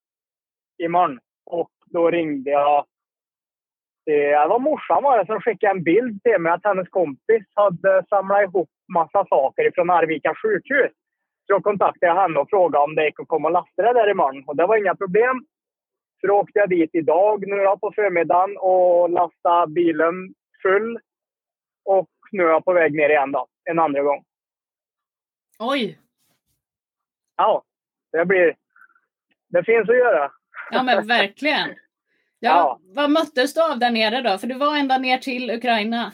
imorgon. 0.79 1.19
Och 1.47 1.71
då 1.87 2.11
ringde 2.11 2.51
jag 2.51 2.87
det 4.09 4.49
var 4.49 4.59
morsan 4.59 5.03
var 5.03 5.19
det 5.19 5.27
som 5.27 5.41
skickade 5.41 5.71
en 5.71 5.83
bild 5.83 6.23
till 6.23 6.39
mig 6.41 6.53
att 6.53 6.65
hennes 6.65 6.89
kompis 6.89 7.43
hade 7.55 8.05
samlat 8.09 8.43
ihop 8.43 8.71
massa 8.93 9.27
saker 9.27 9.71
från 9.75 9.91
Arvika 9.91 10.35
sjukhus. 10.43 10.93
Så 11.47 11.53
då 11.53 11.61
kontaktade 11.61 12.07
jag 12.07 12.21
henne 12.23 12.41
och 12.41 12.51
frågade 12.51 12.85
om 12.85 12.95
det 12.95 13.05
gick 13.05 13.21
att 13.21 13.29
komma 13.29 13.49
och 13.49 13.53
lasta 13.53 13.83
det 13.83 13.93
där 13.93 14.11
imorgon. 14.11 14.45
Och 14.47 14.57
det 14.57 14.67
var 14.67 14.77
inga 14.77 14.95
problem. 14.95 15.47
Så 16.21 16.27
då 16.27 16.35
åkte 16.35 16.59
jag 16.59 16.69
dit 16.69 16.91
idag 16.93 17.45
nu 17.47 17.57
då, 17.57 17.79
på 17.79 17.93
förmiddagen 17.95 18.57
och 18.57 19.11
lastade 19.11 19.73
bilen 19.73 20.35
full. 20.63 20.99
Och 21.85 22.11
nu 22.33 22.43
är 22.43 22.49
jag 22.49 22.65
på 22.65 22.73
väg 22.73 22.95
ner 22.95 23.09
igen 23.09 23.33
då, 23.33 23.47
en 23.65 23.79
andra 23.79 24.03
gång. 24.03 24.25
Oj! 25.59 25.99
Ja, 27.37 27.63
det 28.13 28.25
blir... 28.25 28.57
Det 29.49 29.65
finns 29.65 29.89
att 29.89 29.97
göra. 29.97 30.33
Ja, 30.71 30.83
men 30.83 31.07
verkligen. 31.07 31.69
Ja, 32.41 32.51
ja. 32.51 32.81
Vad 32.95 33.11
möttes 33.11 33.55
du 33.55 33.63
av 33.63 33.79
där 33.79 33.91
nere 33.91 34.21
då? 34.21 34.39
För 34.39 34.47
du 34.47 34.55
var 34.55 34.77
ända 34.77 34.99
ner 34.99 35.19
till 35.19 35.51
Ukraina. 35.51 36.13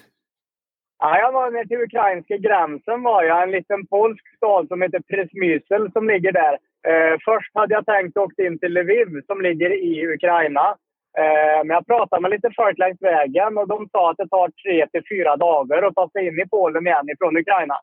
Ja, 0.99 1.19
jag 1.19 1.33
var 1.33 1.51
ner 1.51 1.65
till 1.65 1.81
ukrainska 1.81 2.37
gränsen 2.37 3.03
var 3.03 3.23
jag. 3.23 3.43
En 3.43 3.51
liten 3.51 3.87
polsk 3.87 4.37
stad 4.37 4.69
som 4.69 4.83
heter 4.83 5.01
Presmysel 5.01 5.93
som 5.93 6.09
ligger 6.09 6.33
där. 6.33 6.59
Eh, 6.89 7.17
först 7.25 7.51
hade 7.55 7.75
jag 7.75 7.87
tänkt 7.87 8.17
åka 8.17 8.43
in 8.43 8.59
till 8.59 8.73
Lviv 8.73 9.23
som 9.27 9.41
ligger 9.41 9.71
i 9.85 10.07
Ukraina. 10.07 10.77
Eh, 11.19 11.59
men 11.65 11.75
jag 11.79 11.87
pratade 11.87 12.23
med 12.23 12.31
lite 12.31 12.51
folk 12.57 12.79
längs 12.79 13.03
vägen 13.03 13.59
och 13.59 13.69
de 13.69 13.89
sa 13.93 14.11
att 14.11 14.17
det 14.17 14.29
tar 14.29 14.49
tre 14.49 14.87
till 14.87 15.03
fyra 15.11 15.37
dagar 15.37 15.83
att 15.83 15.95
ta 15.95 16.09
sig 16.11 16.27
in 16.27 16.41
i 16.41 16.49
Polen 16.49 16.87
igen 16.87 17.11
ifrån 17.11 17.37
Ukraina. 17.37 17.81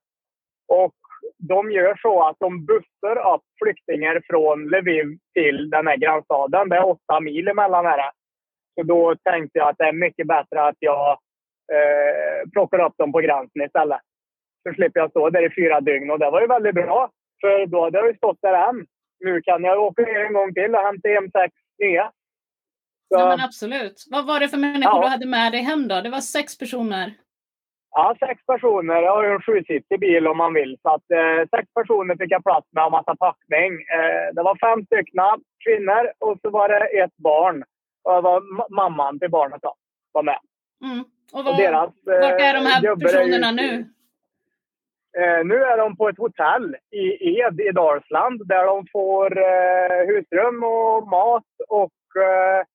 Och 0.68 0.96
de 1.38 1.72
gör 1.72 2.00
så 2.02 2.28
att 2.28 2.36
de 2.40 2.66
bussar 2.66 3.34
upp 3.34 3.42
flyktingar 3.64 4.22
från 4.30 4.68
Lviv 4.68 5.18
till 5.34 5.70
den 5.70 5.88
här 5.88 5.98
grannstaden. 5.98 6.70
Det 6.70 6.76
är 6.76 6.86
åtta 6.86 7.20
mil 7.20 7.48
emellan 7.48 7.86
här. 7.86 8.12
Så 8.76 8.84
då 8.84 9.16
tänkte 9.24 9.60
jag 9.60 9.70
att 9.70 9.78
det 9.78 9.84
är 9.84 9.94
mycket 9.94 10.28
bättre 10.28 10.62
att 10.68 10.76
jag 10.80 11.12
eh, 11.74 12.50
plockar 12.54 12.86
upp 12.86 12.98
dem 12.98 13.12
på 13.12 13.20
gränsen 13.20 13.62
istället. 13.62 14.02
Så 14.68 14.74
slipper 14.74 15.00
jag 15.00 15.10
stå 15.10 15.30
där 15.30 15.46
i 15.46 15.56
fyra 15.56 15.82
dygn 15.82 16.12
och 16.12 16.20
det 16.20 16.32
var 16.32 16.42
ju 16.42 16.48
väldigt 16.48 16.76
bra. 16.76 17.10
För 17.42 17.66
då 17.66 17.84
hade 17.84 17.98
jag 17.98 18.08
ju 18.08 18.18
stått 18.18 18.38
där 18.42 18.70
än. 18.70 18.86
Nu 19.20 19.42
kan 19.42 19.64
jag 19.64 19.84
åka 19.84 20.02
ner 20.02 20.20
en 20.20 20.34
gång 20.34 20.54
till 20.54 20.76
och 20.76 20.82
hämta 20.82 21.10
hem 21.10 21.32
sex 21.32 21.54
nya. 21.80 22.12
Så, 23.08 23.20
ja 23.20 23.30
men 23.30 23.46
absolut. 23.46 24.06
Vad 24.12 24.28
var 24.28 24.40
det 24.40 24.50
för 24.50 24.58
människor 24.58 24.96
ja. 24.96 25.02
du 25.02 25.08
hade 25.08 25.26
med 25.26 25.52
dig 25.52 25.62
hem 25.62 25.88
då? 25.88 26.02
Det 26.02 26.10
var 26.10 26.20
sex 26.20 26.58
personer? 26.58 27.14
Ja, 27.92 28.16
sex 28.20 28.46
personer. 28.46 29.02
Jag 29.02 29.16
har 29.16 29.24
ju 29.24 29.32
en 29.32 29.42
sjusitsig 29.42 30.00
bil 30.00 30.28
om 30.28 30.38
man 30.38 30.54
vill. 30.54 30.78
Så 30.82 30.90
att, 30.90 31.12
eh, 31.12 31.50
sex 31.56 31.74
personer 31.74 32.16
fick 32.16 32.32
jag 32.32 32.44
plats 32.44 32.68
med 32.72 32.86
och 32.86 32.92
massa 32.92 33.16
packning. 33.16 33.72
Eh, 33.74 34.34
det 34.34 34.44
var 34.44 34.56
fem 34.56 34.86
stycken 34.86 35.44
kvinnor 35.66 36.12
och 36.20 36.38
så 36.42 36.50
var 36.50 36.70
det 36.70 37.04
ett 37.04 37.18
barn. 37.18 37.64
Och 38.04 38.14
det 38.14 38.22
var 38.22 38.70
mamman 38.76 39.20
till 39.20 39.30
barnet 39.30 39.62
då, 39.62 39.76
var 40.12 40.24
med. 40.24 40.40
Mm. 40.84 41.04
Och, 41.34 41.44
var, 41.46 41.52
och 41.52 41.58
deras, 41.58 41.90
vart 42.06 42.42
är 42.42 42.54
de 42.54 42.66
här 42.66 42.88
eh, 42.88 42.96
personerna 42.96 43.48
är 43.48 43.54
nu? 43.54 43.86
Eh, 45.18 45.46
nu 45.46 45.56
är 45.56 45.78
de 45.78 45.98
på 45.98 46.10
ett 46.10 46.18
hotell 46.18 46.76
i 46.92 47.40
Ed 47.40 47.62
i 47.62 47.72
Dalsland 47.72 48.48
där 48.48 48.66
de 48.66 48.88
får 48.92 49.38
eh, 49.38 50.08
husrum 50.08 50.64
och 50.64 51.08
mat 51.08 51.52
och 51.68 52.22
eh, 52.22 52.66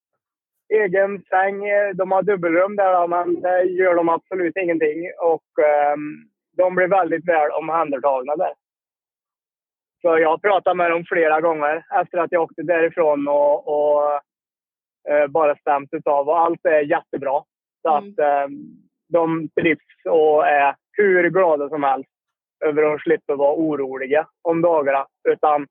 egen 0.68 1.22
säng. 1.22 1.62
De 1.94 2.12
har 2.12 2.22
dubbelrum 2.22 2.76
där 2.76 3.06
men 3.06 3.40
det 3.40 3.62
gör 3.62 3.94
de 3.94 4.08
absolut 4.08 4.56
ingenting. 4.56 5.10
Och 5.18 5.64
eh, 5.64 5.96
de 6.56 6.74
blir 6.74 6.88
väldigt 6.88 7.28
väl 7.28 7.50
omhändertagna 7.50 8.36
där. 8.36 8.52
Så 10.02 10.18
jag 10.18 10.42
pratat 10.42 10.76
med 10.76 10.90
dem 10.90 11.04
flera 11.08 11.40
gånger 11.40 11.84
efter 12.00 12.18
att 12.18 12.32
jag 12.32 12.42
åkte 12.42 12.62
därifrån 12.62 13.28
och, 13.28 13.68
och 13.68 14.12
eh, 15.08 15.26
bara 15.28 15.56
stämt 15.56 15.88
utav 15.92 16.28
och 16.28 16.38
allt 16.38 16.64
är 16.64 16.80
jättebra. 16.80 17.42
Så 17.82 17.96
mm. 17.96 18.10
att 18.10 18.18
eh, 18.18 18.48
de 19.08 19.48
trivs 19.48 19.80
och 20.04 20.46
är 20.46 20.74
hur 20.92 21.30
glada 21.30 21.68
som 21.68 21.82
helst 21.82 22.10
över 22.64 22.82
att 22.82 23.02
slippa 23.02 23.36
vara 23.36 23.54
oroliga 23.54 24.26
om 24.42 24.62
dagarna. 24.62 25.06
Utan, 25.28 25.66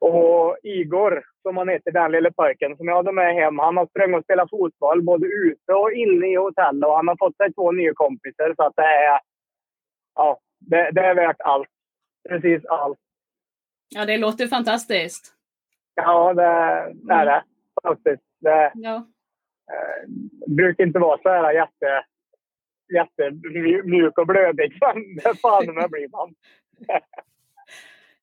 och 0.00 0.56
Igor, 0.62 1.22
som 1.42 1.56
han 1.56 1.68
heter, 1.68 1.90
den 1.92 2.12
lille 2.12 2.32
pojken 2.32 2.76
som 2.76 2.88
jag 2.88 2.96
hade 2.96 3.12
med 3.12 3.34
hem, 3.34 3.58
han 3.58 3.76
har 3.76 3.86
sprungit 3.86 4.18
och 4.18 4.24
spelat 4.24 4.50
fotboll 4.50 5.02
både 5.02 5.26
ute 5.26 5.72
och 5.72 5.92
inne 5.92 6.26
i 6.26 6.36
hotellet 6.36 6.88
och 6.88 6.96
han 6.96 7.08
har 7.08 7.16
fått 7.16 7.36
sig 7.36 7.52
två 7.52 7.72
nya 7.72 7.92
kompisar. 7.94 8.54
Så 8.56 8.62
att 8.62 8.76
det 8.76 8.82
är, 8.82 9.20
ja, 10.14 10.38
det, 10.58 10.90
det 10.90 11.00
är 11.00 11.14
värt 11.14 11.40
allt. 11.40 11.68
Precis 12.28 12.64
allt. 12.64 12.98
Ja, 13.88 14.04
det 14.04 14.18
låter 14.18 14.46
fantastiskt. 14.46 15.34
Ja, 15.94 16.34
det, 16.34 16.92
det 16.94 17.14
är 17.14 17.26
det. 17.26 17.42
Faktiskt. 17.82 18.22
Det, 18.40 18.72
ja 18.74 19.06
eh, 19.70 20.08
brukar 20.46 20.84
inte 20.84 20.98
vara 20.98 21.18
så 21.22 21.28
här 21.28 21.52
jätte, 21.52 22.04
jättemjuk 22.94 24.18
och 24.18 24.26
blödig. 24.26 24.78
Men 24.80 25.16
det 25.16 25.40
fan 25.40 25.74
med 25.74 25.90
blir 25.90 26.08
man. 26.08 26.34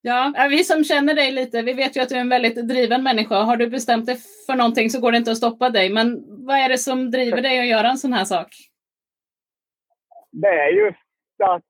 Ja, 0.02 0.32
vi 0.50 0.64
som 0.64 0.84
känner 0.84 1.14
dig 1.14 1.30
lite, 1.32 1.62
vi 1.62 1.72
vet 1.72 1.96
ju 1.96 2.00
att 2.00 2.08
du 2.08 2.14
är 2.14 2.20
en 2.20 2.28
väldigt 2.28 2.68
driven 2.68 3.02
människa. 3.02 3.34
Har 3.34 3.56
du 3.56 3.66
bestämt 3.66 4.06
dig 4.06 4.16
för 4.46 4.54
någonting 4.56 4.90
så 4.90 5.00
går 5.00 5.12
det 5.12 5.18
inte 5.18 5.30
att 5.30 5.36
stoppa 5.36 5.70
dig. 5.70 5.92
Men 5.92 6.24
vad 6.46 6.56
är 6.56 6.68
det 6.68 6.78
som 6.78 7.10
driver 7.10 7.42
dig 7.42 7.60
att 7.60 7.66
göra 7.66 7.88
en 7.88 7.98
sån 7.98 8.12
här 8.12 8.24
sak? 8.24 8.48
Det 10.32 10.48
är 10.48 10.70
ju 10.70 10.88
att, 11.44 11.62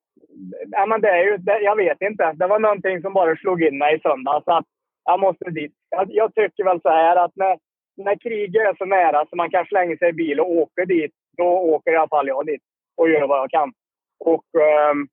ja 0.71 0.87
men 0.87 1.01
det 1.01 1.09
är 1.09 1.25
ju, 1.25 1.37
det, 1.37 1.59
jag 1.61 1.77
vet 1.77 2.01
inte. 2.01 2.33
Det 2.33 2.47
var 2.47 2.59
någonting 2.59 3.03
som 3.03 3.13
bara 3.13 3.37
slog 3.37 3.63
in 3.63 3.79
mig 3.79 3.97
i 3.97 4.01
söndags. 4.01 4.49
Att 4.49 4.67
jag 5.05 5.21
måste 5.21 5.51
dit. 5.51 5.73
Jag, 5.91 6.07
jag 6.11 6.35
tycker 6.35 6.65
väl 6.65 6.81
så 6.81 6.89
här 6.89 7.17
att 7.17 7.37
när, 7.37 7.59
när 7.97 8.17
kriget 8.17 8.63
är 8.63 8.75
så 8.79 8.85
nära 8.85 9.27
så 9.31 9.37
man 9.37 9.51
kan 9.51 9.67
slänga 9.67 9.97
sig 9.97 10.09
i 10.09 10.13
bil 10.13 10.41
och 10.41 10.51
åka 10.51 10.85
dit, 10.85 11.13
då 11.37 11.45
åker 11.45 11.93
i 11.93 11.97
alla 11.97 12.09
fall 12.09 12.29
jag 12.29 12.47
dit 12.47 12.63
och 12.97 13.11
gör 13.11 13.27
vad 13.27 13.39
jag 13.39 13.51
kan. 13.51 13.73
Och 14.19 14.45
ehm, 14.61 15.09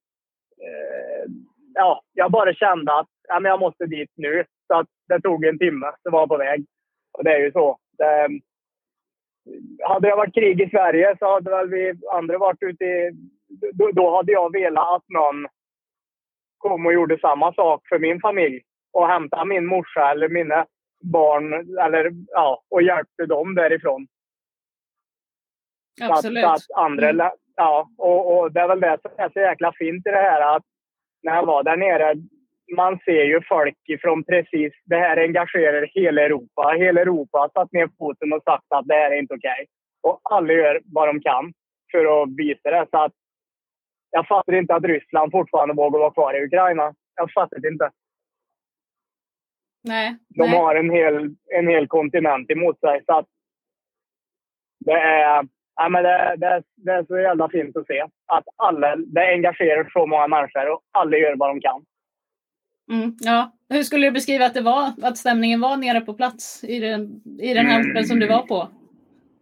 eh, 0.66 1.30
ja, 1.76 2.02
jag 2.14 2.32
bara 2.32 2.54
kände 2.54 2.94
att 2.94 3.08
ja, 3.28 3.40
men 3.40 3.50
jag 3.50 3.60
måste 3.60 3.86
dit 3.86 4.12
nu. 4.16 4.46
Så 4.68 4.80
att 4.80 4.88
det 5.08 5.22
tog 5.22 5.46
en 5.46 5.60
timme, 5.60 5.92
så 6.04 6.10
var 6.10 6.20
jag 6.20 6.30
på 6.30 6.38
väg. 6.38 6.66
Och 7.18 7.24
det 7.24 7.32
är 7.32 7.40
ju 7.40 7.52
så. 7.52 7.78
Det, 7.98 8.30
hade 9.84 10.10
det 10.10 10.16
varit 10.16 10.34
krig 10.34 10.62
i 10.62 10.70
Sverige 10.70 11.16
så 11.20 11.34
hade 11.34 11.50
väl 11.50 11.70
vi 11.70 11.94
andra 12.14 12.38
varit 12.38 12.64
ute 12.64 12.84
i... 12.84 13.12
Då, 13.74 13.92
då 13.92 14.16
hade 14.16 14.32
jag 14.32 14.52
velat 14.52 14.96
att 14.96 15.04
någon 15.10 15.48
kom 16.58 16.86
och 16.86 16.94
gjorde 16.94 17.20
samma 17.20 17.54
sak 17.54 17.88
för 17.90 18.00
min 18.00 18.20
familj 18.20 18.62
och 18.94 19.08
hämtade 19.08 19.46
min 19.46 19.66
morsa 19.66 20.12
eller 20.12 20.30
mina 20.30 20.66
barn 21.04 21.54
eller, 21.80 22.12
ja, 22.28 22.64
och 22.70 22.82
hjälpte 22.82 23.26
dem 23.26 23.56
därifrån. 23.56 24.08
Absolut. 26.02 26.44
Så 26.44 26.50
att, 26.50 26.62
så 26.62 26.74
att 26.74 26.86
andra, 26.86 27.10
mm. 27.10 27.30
ja, 27.56 27.90
och, 27.98 28.38
och, 28.38 28.52
det 28.52 28.60
är 28.60 28.68
väl 28.68 28.80
det 28.80 28.98
som 29.02 29.12
är 29.18 29.30
så 29.30 29.40
jäkla 29.40 29.74
fint 29.74 30.08
i 30.08 30.10
det 30.10 30.18
här 30.18 30.56
att 30.56 30.64
när 31.26 31.36
jag 31.36 31.46
var 31.46 31.64
där 31.64 31.78
nere, 31.78 32.16
man 32.76 33.00
ser 33.06 33.24
ju 33.24 33.42
folk 33.50 33.78
ifrån 33.88 34.24
precis, 34.24 34.74
det 34.86 34.96
här 34.96 35.18
engagerar 35.18 35.90
hela 35.94 36.22
Europa. 36.22 36.76
Hela 36.78 37.02
Europa 37.02 37.38
har 37.38 37.50
satt 37.50 37.72
ner 37.72 37.90
foten 37.98 38.34
och 38.34 38.44
sagt 38.44 38.66
att 38.70 38.88
det 38.88 38.94
här 38.94 39.12
är 39.12 39.20
inte 39.20 39.34
okej. 39.34 39.52
Okay. 39.52 39.66
Och 40.02 40.20
alla 40.24 40.54
gör 40.54 40.82
vad 40.86 41.08
de 41.08 41.22
kan 41.22 41.54
för 41.92 42.24
att 42.24 42.30
visa 42.38 42.72
det. 42.72 42.88
Så 42.92 42.98
att 42.98 43.14
jag 44.12 44.28
fattar 44.28 44.54
inte 44.54 44.76
att 44.76 44.84
Ryssland 44.84 45.32
fortfarande 45.32 45.74
vågar 45.74 46.00
vara 46.00 46.14
kvar 46.14 46.34
i 46.34 46.46
Ukraina. 46.46 46.94
Jag 47.16 47.32
fattar 47.32 47.60
det 47.60 47.68
inte. 47.68 47.92
Nej, 49.84 50.16
De 50.30 50.50
nej. 50.50 50.60
har 50.60 50.76
en 50.76 50.90
hel, 50.90 51.36
en 51.54 51.68
hel 51.68 51.88
kontinent 51.88 52.52
emot 52.52 52.80
sig. 52.80 53.04
Så 53.06 53.18
att 53.18 53.28
det 54.80 55.00
är, 55.00 55.48
ja, 55.76 55.90
men 55.90 56.04
det, 56.04 56.36
det, 56.38 56.64
det 56.76 56.92
är 56.92 57.04
så 57.04 57.20
jävla 57.20 57.50
fint 57.50 57.78
att 57.78 57.88
se. 57.88 58.02
Att 58.26 58.44
alla, 58.56 58.96
det 58.96 59.34
engagerar 59.34 59.90
så 59.94 60.06
många 60.06 60.28
människor 60.28 60.70
och 60.70 60.82
alla 60.92 61.18
gör 61.18 61.36
vad 61.36 61.50
de 61.50 61.62
kan. 61.62 61.86
Mm, 62.92 63.16
ja. 63.20 63.52
Hur 63.70 63.84
skulle 63.84 64.08
du 64.08 64.12
beskriva 64.12 64.46
att 64.46 64.54
det 64.54 64.62
var, 64.62 64.92
att 65.02 65.18
stämningen 65.18 65.62
var 65.62 65.78
nere 65.78 66.02
på 66.02 66.14
plats 66.14 66.64
i 66.64 66.80
den, 66.80 67.22
i 67.42 67.54
den 67.54 67.66
här 67.66 67.82
orten 67.82 68.04
som 68.06 68.20
du 68.20 68.28
var 68.28 68.42
på? 68.42 68.68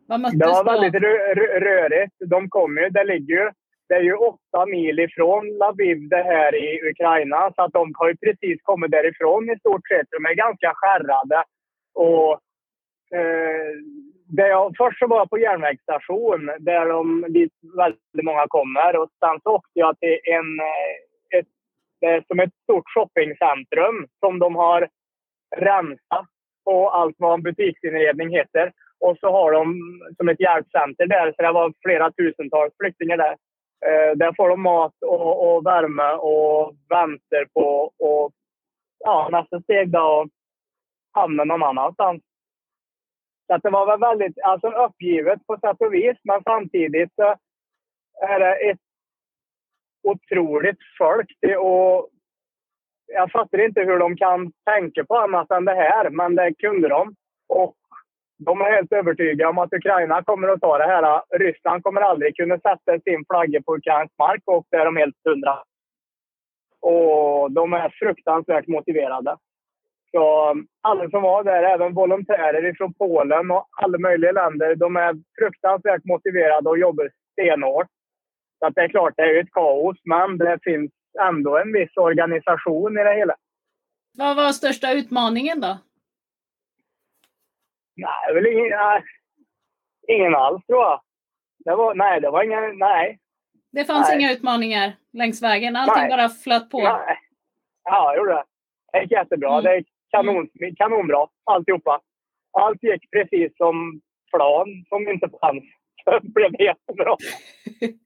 Vad 0.08 0.20
möttes 0.20 0.40
Det 0.40 0.46
var 0.46 0.64
väldigt 0.64 1.02
rö- 1.02 1.60
rörigt. 1.60 2.16
De 2.26 2.50
kom 2.50 2.78
ju, 2.78 2.90
det 2.90 3.04
ligger 3.04 3.36
ju, 3.36 3.52
det 3.90 3.96
är 3.96 4.02
ju 4.02 4.14
åtta 4.14 4.66
mil 4.66 5.00
ifrån 5.00 5.46
Lviv 5.48 6.10
det 6.10 6.24
här 6.24 6.56
i 6.56 6.90
Ukraina. 6.90 7.52
Så 7.56 7.62
att 7.62 7.74
de 7.74 7.92
har 7.96 8.08
ju 8.08 8.16
precis 8.16 8.62
kommit 8.62 8.92
därifrån 8.92 9.50
i 9.50 9.60
stort 9.60 9.88
sett. 9.88 10.08
De 10.12 10.26
är 10.26 10.34
ganska 10.34 10.74
skärrade. 10.76 11.44
Och, 11.94 12.32
eh, 13.18 13.74
där 14.36 14.48
jag, 14.48 14.74
först 14.78 15.00
så 15.00 15.08
var 15.08 15.18
jag 15.18 15.30
på 15.30 15.38
järnvägsstation 15.38 16.46
där 16.60 16.86
de, 16.90 17.26
dit 17.30 17.54
väldigt 17.78 18.26
många 18.26 18.46
kommer. 18.48 18.98
Och 18.98 19.10
sen 19.20 19.40
så 19.44 19.50
åkte 19.50 19.80
jag 19.80 20.00
till 20.00 20.20
en, 20.24 20.60
eh, 20.60 21.40
ett, 21.40 21.48
det 22.02 22.08
är 22.08 22.24
som 22.28 22.40
ett 22.40 22.54
stort 22.64 22.90
shoppingcentrum 22.94 24.08
som 24.20 24.40
de 24.40 24.56
har 24.56 24.88
rensat 25.56 26.28
på 26.66 26.90
allt 26.90 27.16
vad 27.20 27.34
en 27.34 27.44
butiksinredning 27.44 28.30
heter. 28.30 28.72
Och 29.00 29.18
så 29.20 29.32
har 29.32 29.52
de 29.52 29.82
som 30.18 30.30
ett 30.30 30.40
hjälpcenter 30.40 31.08
där, 31.08 31.34
så 31.36 31.42
det 31.42 31.52
var 31.52 31.74
flera 31.86 32.12
tusentals 32.12 32.74
flyktingar 32.80 33.18
där. 33.18 33.36
Eh, 33.86 34.12
där 34.16 34.34
får 34.38 34.50
de 34.50 34.62
mat 34.62 34.94
och, 35.06 35.56
och 35.56 35.66
värme 35.66 36.12
och 36.14 36.76
väntar 36.90 37.46
på 37.54 37.92
och 38.00 38.32
ja, 39.00 39.30
nästa 39.32 39.62
steg 39.62 39.90
då 39.90 40.28
hamna 41.12 41.44
någon 41.44 41.64
annanstans. 41.64 42.22
Så 43.48 43.54
att 43.54 43.64
det 43.64 43.70
var 43.70 43.86
väl 43.86 44.00
väldigt 44.00 44.44
alltså, 44.44 44.68
uppgivet 44.68 45.48
på 45.48 45.58
sätt 45.58 45.78
och 45.80 45.94
vis, 45.94 46.18
men 46.24 46.44
samtidigt 46.44 47.16
så 47.16 47.36
är 48.22 48.40
det 48.40 48.70
ett 48.70 48.80
otroligt 50.04 50.80
folk. 50.98 51.28
Det, 51.42 51.58
och 51.58 52.10
jag 53.08 53.32
fattar 53.32 53.66
inte 53.66 53.82
hur 53.82 54.00
de 54.00 54.18
kan 54.18 54.52
tänka 54.52 55.06
på 55.06 55.18
annat 55.18 55.52
än 55.52 55.66
det 55.66 55.76
här, 55.76 56.10
men 56.10 56.36
det 56.36 56.54
kunde 56.54 56.88
de. 56.88 57.16
Och 57.50 57.76
de 58.38 58.62
är 58.62 58.72
helt 58.72 58.92
övertygade 58.92 59.50
om 59.50 59.58
att 59.58 59.74
Ukraina 59.74 60.24
kommer 60.24 60.48
att 60.48 60.62
ta 60.62 60.78
det 60.78 60.88
här. 60.88 61.22
Ryssland 61.40 61.84
kommer 61.84 62.02
aldrig 62.02 62.36
kunna 62.36 62.60
sätta 62.60 63.00
sin 63.00 63.26
flagga 63.30 63.62
på 63.62 63.76
ukrainsk 63.76 64.14
mark 64.18 64.42
och 64.46 64.66
det 64.70 64.78
är 64.78 64.86
de 64.86 64.98
helt 64.98 65.16
hundra. 65.26 65.60
Och 66.80 67.52
de 67.52 67.74
är 67.74 67.90
fruktansvärt 68.00 68.68
motiverade. 68.68 69.38
Så 70.16 70.56
alla 70.82 71.10
som 71.10 71.22
var 71.22 71.44
där, 71.44 71.64
även 71.64 71.94
volontärer 71.94 72.74
från 72.78 72.94
Polen 72.94 73.52
och 73.52 73.68
alla 73.82 73.98
möjliga 73.98 74.32
länder, 74.32 74.76
de 74.76 74.96
är 74.96 75.16
fruktansvärt 75.40 76.06
motiverade 76.06 76.70
och 76.70 76.78
jobbar 76.78 77.10
stenhårt. 77.32 77.88
Så 78.60 78.66
att 78.66 78.76
det 78.76 78.82
är 78.82 78.88
klart, 78.88 79.14
det 79.18 79.22
är 79.22 79.34
ju 79.34 79.40
ett 79.40 79.52
kaos, 79.52 79.98
men 80.04 80.38
det 80.38 80.60
finns 80.64 80.92
ändå 81.22 81.58
en 81.58 81.74
viss 81.74 81.98
organisation 81.98 82.98
i 82.98 83.04
det 83.04 83.14
hela. 83.16 83.36
Vad 84.18 84.36
var 84.36 84.52
största 84.52 84.92
utmaningen 84.94 85.62
då? 85.62 85.78
Nej, 87.96 88.34
väl 88.34 88.48
ingen, 88.48 88.70
nej, 88.70 89.04
ingen 90.08 90.36
alls 90.36 90.66
tror 90.66 90.82
jag. 90.82 91.02
Det 91.66 91.76
var, 91.76 91.96
nej, 91.96 92.22
det 92.22 92.30
var 92.30 92.44
ingen, 92.44 92.78
nej. 92.78 93.20
Det 93.72 93.86
fanns 93.86 94.10
Nej. 94.10 94.20
inga 94.20 94.32
utmaninar 94.32 94.94
längs 95.14 95.44
vägen. 95.44 95.76
Allting 95.76 96.02
Nej. 96.02 96.10
bara 96.10 96.30
flöt 96.30 96.70
på. 96.70 96.80
nej. 96.82 97.18
Ja, 97.84 98.12
det 98.12 98.18
gjorde 98.18 98.32
det. 98.34 98.44
Det 98.92 99.02
gick 99.02 99.12
jättebra. 99.12 99.52
Mm. 99.52 99.64
Det 99.64 99.78
gick 99.78 99.93
kanon, 100.16 100.48
kanonbra, 100.78 101.28
alltihopa. 101.44 102.00
Allt 102.58 102.84
gick 102.84 103.12
precis 103.12 103.58
som 103.58 104.02
plan 104.32 104.68
som 104.90 105.08
inte 105.10 105.30
fanns. 105.42 105.64
Det 106.06 106.20
blev 106.34 106.62
jättebra. 106.62 107.16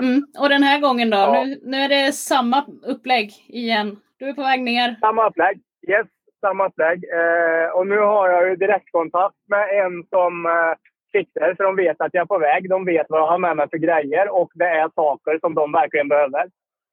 Mm. 0.00 0.22
Och 0.38 0.48
den 0.48 0.62
här 0.62 0.80
gången 0.80 1.10
då? 1.10 1.16
Ja. 1.16 1.44
Nu, 1.44 1.60
nu 1.62 1.76
är 1.76 1.88
det 1.88 2.12
samma 2.12 2.64
upplägg 2.86 3.30
igen. 3.48 3.96
Du 4.18 4.28
är 4.28 4.32
på 4.32 4.42
väg 4.42 4.62
ner. 4.62 4.96
Samma 5.00 5.28
upplägg. 5.28 5.60
Yes, 5.88 6.06
samma 6.40 6.66
upplägg. 6.66 7.04
Eh, 7.18 7.68
och 7.76 7.86
nu 7.86 7.98
har 7.98 8.28
jag 8.28 8.48
ju 8.48 8.56
direktkontakt 8.56 9.36
med 9.48 9.84
en 9.84 10.04
som 10.10 10.46
eh, 10.46 10.72
fixar, 11.12 11.54
så 11.56 11.62
de 11.62 11.76
vet 11.76 12.00
att 12.00 12.14
jag 12.14 12.22
är 12.22 12.26
på 12.26 12.38
väg. 12.38 12.68
De 12.68 12.84
vet 12.84 13.06
vad 13.08 13.20
jag 13.20 13.26
har 13.26 13.38
med 13.38 13.56
mig 13.56 13.66
för 13.70 13.78
grejer 13.78 14.28
och 14.40 14.50
det 14.54 14.64
är 14.68 14.90
saker 14.94 15.38
som 15.40 15.54
de 15.54 15.72
verkligen 15.72 16.08
behöver. 16.08 16.44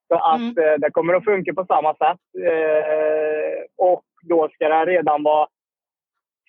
Så 0.07 0.15
att 0.15 0.39
Mm. 0.39 0.57
eh, 0.57 0.73
det 0.79 0.91
kommer 0.91 1.13
att 1.13 1.23
funka 1.25 1.53
på 1.53 1.65
samma 1.65 1.93
sätt. 1.93 2.21
Eh, 2.47 3.40
och 3.77 4.03
då 4.21 4.49
ska 4.53 4.69
det 4.69 4.85
redan 4.85 5.23
vara 5.23 5.47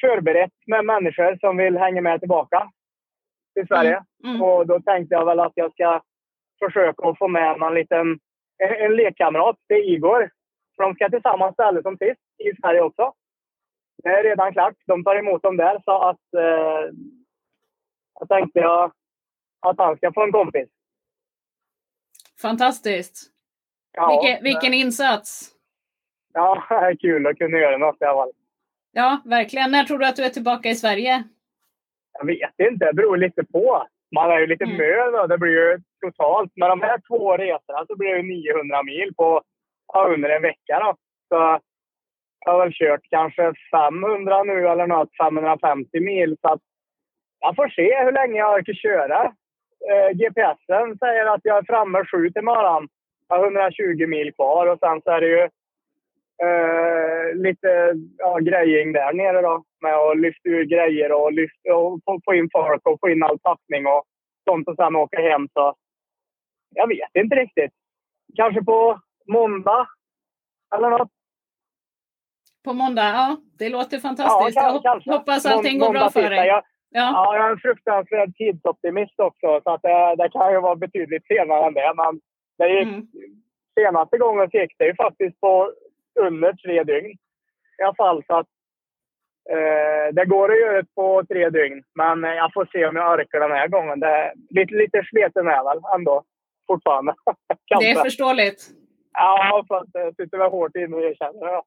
förberett 0.00 0.52
med 0.66 0.84
människor 0.84 1.36
som 1.40 1.56
vill 1.56 1.78
hänga 1.78 2.00
med 2.00 2.20
tillbaka 2.20 2.70
till 3.54 3.66
Sverige. 3.66 4.04
Mm. 4.24 4.42
Och 4.42 4.66
då 4.66 4.80
tänkte 4.80 5.14
jag 5.14 5.26
väl 5.26 5.40
att 5.40 5.52
jag 5.54 5.72
ska 5.72 6.02
försöka 6.64 7.14
få 7.18 7.28
med 7.28 7.58
någon 7.58 7.74
liten 7.74 8.18
en, 8.58 8.84
en 8.84 8.96
lekkamrat 8.96 9.56
till 9.68 9.76
Igor. 9.76 10.30
För 10.76 10.82
de 10.82 10.94
ska 10.94 11.08
tillsammans 11.10 11.54
ställa 11.54 11.82
som 11.82 11.96
sist 11.96 12.20
i 12.38 12.56
Sverige 12.60 12.80
också. 12.80 13.12
Det 14.02 14.08
är 14.08 14.24
redan 14.24 14.52
klart. 14.52 14.74
De 14.86 15.04
tar 15.04 15.16
emot 15.16 15.42
dem 15.42 15.56
där. 15.56 15.80
Så 15.84 16.02
att 16.02 16.34
eh, 16.36 16.90
jag 18.20 18.28
tänkte 18.28 18.58
jag 18.58 18.92
att 19.60 19.78
han 19.78 19.96
ska 19.96 20.12
få 20.12 20.22
en 20.22 20.32
kompis. 20.32 20.68
Fantastiskt. 22.42 23.30
Ja, 23.92 24.08
Vilken, 24.08 24.44
vilken 24.44 24.74
insats. 24.74 25.50
Ja, 26.32 26.64
det 26.68 26.74
är 26.74 26.94
kul 26.96 27.26
att 27.26 27.38
kunna 27.38 27.58
göra 27.58 27.78
något 27.78 28.02
i 28.02 28.04
alla 28.04 28.22
fall. 28.22 28.32
Ja, 28.92 29.20
verkligen. 29.24 29.70
När 29.70 29.84
tror 29.84 29.98
du 29.98 30.06
att 30.06 30.16
du 30.16 30.24
är 30.24 30.28
tillbaka 30.28 30.68
i 30.68 30.74
Sverige? 30.74 31.22
Jag 32.18 32.26
vet 32.26 32.70
inte, 32.72 32.84
det 32.86 32.92
beror 32.92 33.16
lite 33.16 33.44
på. 33.44 33.86
Man 34.14 34.30
är 34.30 34.38
ju 34.38 34.46
lite 34.46 34.64
Mm. 34.64 34.76
mö 34.76 35.10
då. 35.10 35.26
Det 35.26 35.38
blir 35.38 35.50
ju 35.50 35.78
totalt. 36.00 36.52
Med 36.56 36.70
de 36.70 36.80
här 36.80 36.98
två 37.08 37.36
resorna 37.36 37.86
så 37.86 37.96
blir 37.96 38.10
det 38.10 38.16
ju 38.16 38.22
900 38.22 38.82
mil 38.82 39.14
på 39.14 39.42
ja, 39.92 40.04
under 40.14 40.30
en 40.30 40.42
vecka 40.42 40.78
då. 40.78 40.94
Så 41.28 41.58
jag 42.44 42.52
har 42.52 42.58
väl 42.64 42.72
kört 42.72 43.00
kanske 43.10 43.52
500 43.70 44.42
nu 44.42 44.68
eller 44.68 44.86
något, 44.86 45.16
550 45.16 46.00
mil. 46.00 46.36
Så 46.40 46.48
att 46.48 46.60
jag 47.40 47.56
får 47.56 47.68
se 47.68 48.04
hur 48.04 48.12
länge 48.12 48.38
jag 48.38 48.54
orkar 48.54 48.72
köra. 48.72 49.24
Eh, 49.90 50.10
GPSen 50.18 50.98
säger 50.98 51.26
att 51.26 51.40
jag 51.44 51.58
är 51.58 51.62
framme 51.62 52.04
sju 52.04 52.30
till 52.30 52.42
morgon. 52.42 52.88
Jag 53.28 53.36
har 53.36 53.44
120 53.44 54.06
mil 54.06 54.34
kvar 54.34 54.66
och 54.66 54.78
sen 54.78 55.00
så 55.04 55.10
är 55.10 55.20
det 55.20 55.28
ju 55.28 55.48
eh, 56.42 57.34
lite 57.34 57.92
ja, 58.18 58.38
grejing 58.38 58.92
där 58.92 59.12
nere 59.12 59.40
då. 59.42 59.64
Med 59.80 59.94
att 59.94 60.18
lyfta 60.20 60.48
ur 60.48 60.64
grejer 60.64 61.12
och, 61.12 61.32
lyfta, 61.32 61.74
och 61.76 62.00
få, 62.04 62.20
få 62.24 62.34
in 62.34 62.48
folk 62.52 62.86
och 62.86 63.00
få 63.00 63.08
in 63.10 63.22
all 63.22 63.38
packning 63.38 63.86
och 63.86 64.02
sånt 64.50 64.68
och 64.68 64.76
sen 64.76 64.96
åka 64.96 65.20
hem. 65.20 65.48
Så 65.52 65.74
jag 66.74 66.88
vet 66.88 67.10
inte 67.14 67.36
riktigt. 67.36 67.72
Kanske 68.36 68.64
på 68.64 69.00
måndag 69.26 69.88
eller 70.74 70.90
något. 70.90 71.08
På 72.64 72.72
måndag? 72.72 73.02
Ja, 73.08 73.36
det 73.58 73.68
låter 73.68 73.98
fantastiskt. 73.98 74.56
jag 74.56 74.72
hop- 74.72 74.82
kanske. 74.82 75.10
hoppas 75.12 75.46
allting 75.46 75.78
går 75.78 75.90
bra 75.92 76.10
för 76.10 76.30
dig. 76.30 76.46
Jag, 76.46 76.62
Ja. 76.94 77.10
Ja, 77.14 77.36
jag 77.36 77.46
är 77.46 77.50
en 77.50 77.58
fruktansvärd 77.58 78.34
tidsoptimist 78.36 79.20
också. 79.20 79.60
Så 79.64 79.70
att 79.74 79.82
det, 79.82 80.14
det 80.18 80.28
kan 80.32 80.52
ju 80.52 80.60
vara 80.60 80.76
betydligt 80.76 81.26
senare 81.26 81.66
än 81.66 81.74
det. 81.74 81.92
Men 81.96 82.20
det 82.58 82.68
gick, 82.78 82.88
Mm. 82.88 83.06
senaste 83.80 84.18
gången 84.18 84.48
gick 84.52 84.74
det 84.78 84.84
ju 84.86 84.94
faktiskt 84.94 85.40
på 85.40 85.72
under 86.20 86.52
tre 86.52 86.84
dygn. 86.84 87.10
I 87.78 87.82
alla 87.82 87.94
fall 87.94 88.24
så 88.26 88.34
att 88.34 88.46
eh, 89.50 90.14
det 90.14 90.24
går 90.24 90.52
att 90.52 90.60
göra 90.60 90.82
det 90.82 90.94
på 90.94 91.24
tre 91.28 91.50
dygn. 91.50 91.82
Men 91.94 92.24
eh, 92.24 92.30
jag 92.30 92.52
får 92.52 92.68
se 92.72 92.86
om 92.86 92.96
jag 92.96 93.12
orkar 93.14 93.40
den 93.40 93.50
här 93.50 93.68
gången. 93.68 94.00
Det 94.00 94.06
är 94.06 94.32
lite, 94.50 94.74
lite 94.74 95.02
sliten 95.10 95.46
är 95.46 95.64
väl 95.64 95.82
ändå 95.94 96.24
fortfarande. 96.66 97.14
Det 97.80 97.90
är 97.90 98.04
förståeligt. 98.04 98.62
Ja, 99.12 99.64
för 99.68 99.76
att 99.76 99.92
det 99.92 100.14
sitter 100.16 100.38
väl 100.38 100.50
hårt 100.50 100.76
inne 100.76 100.96
erkänner 100.96 101.46
det. 101.46 101.62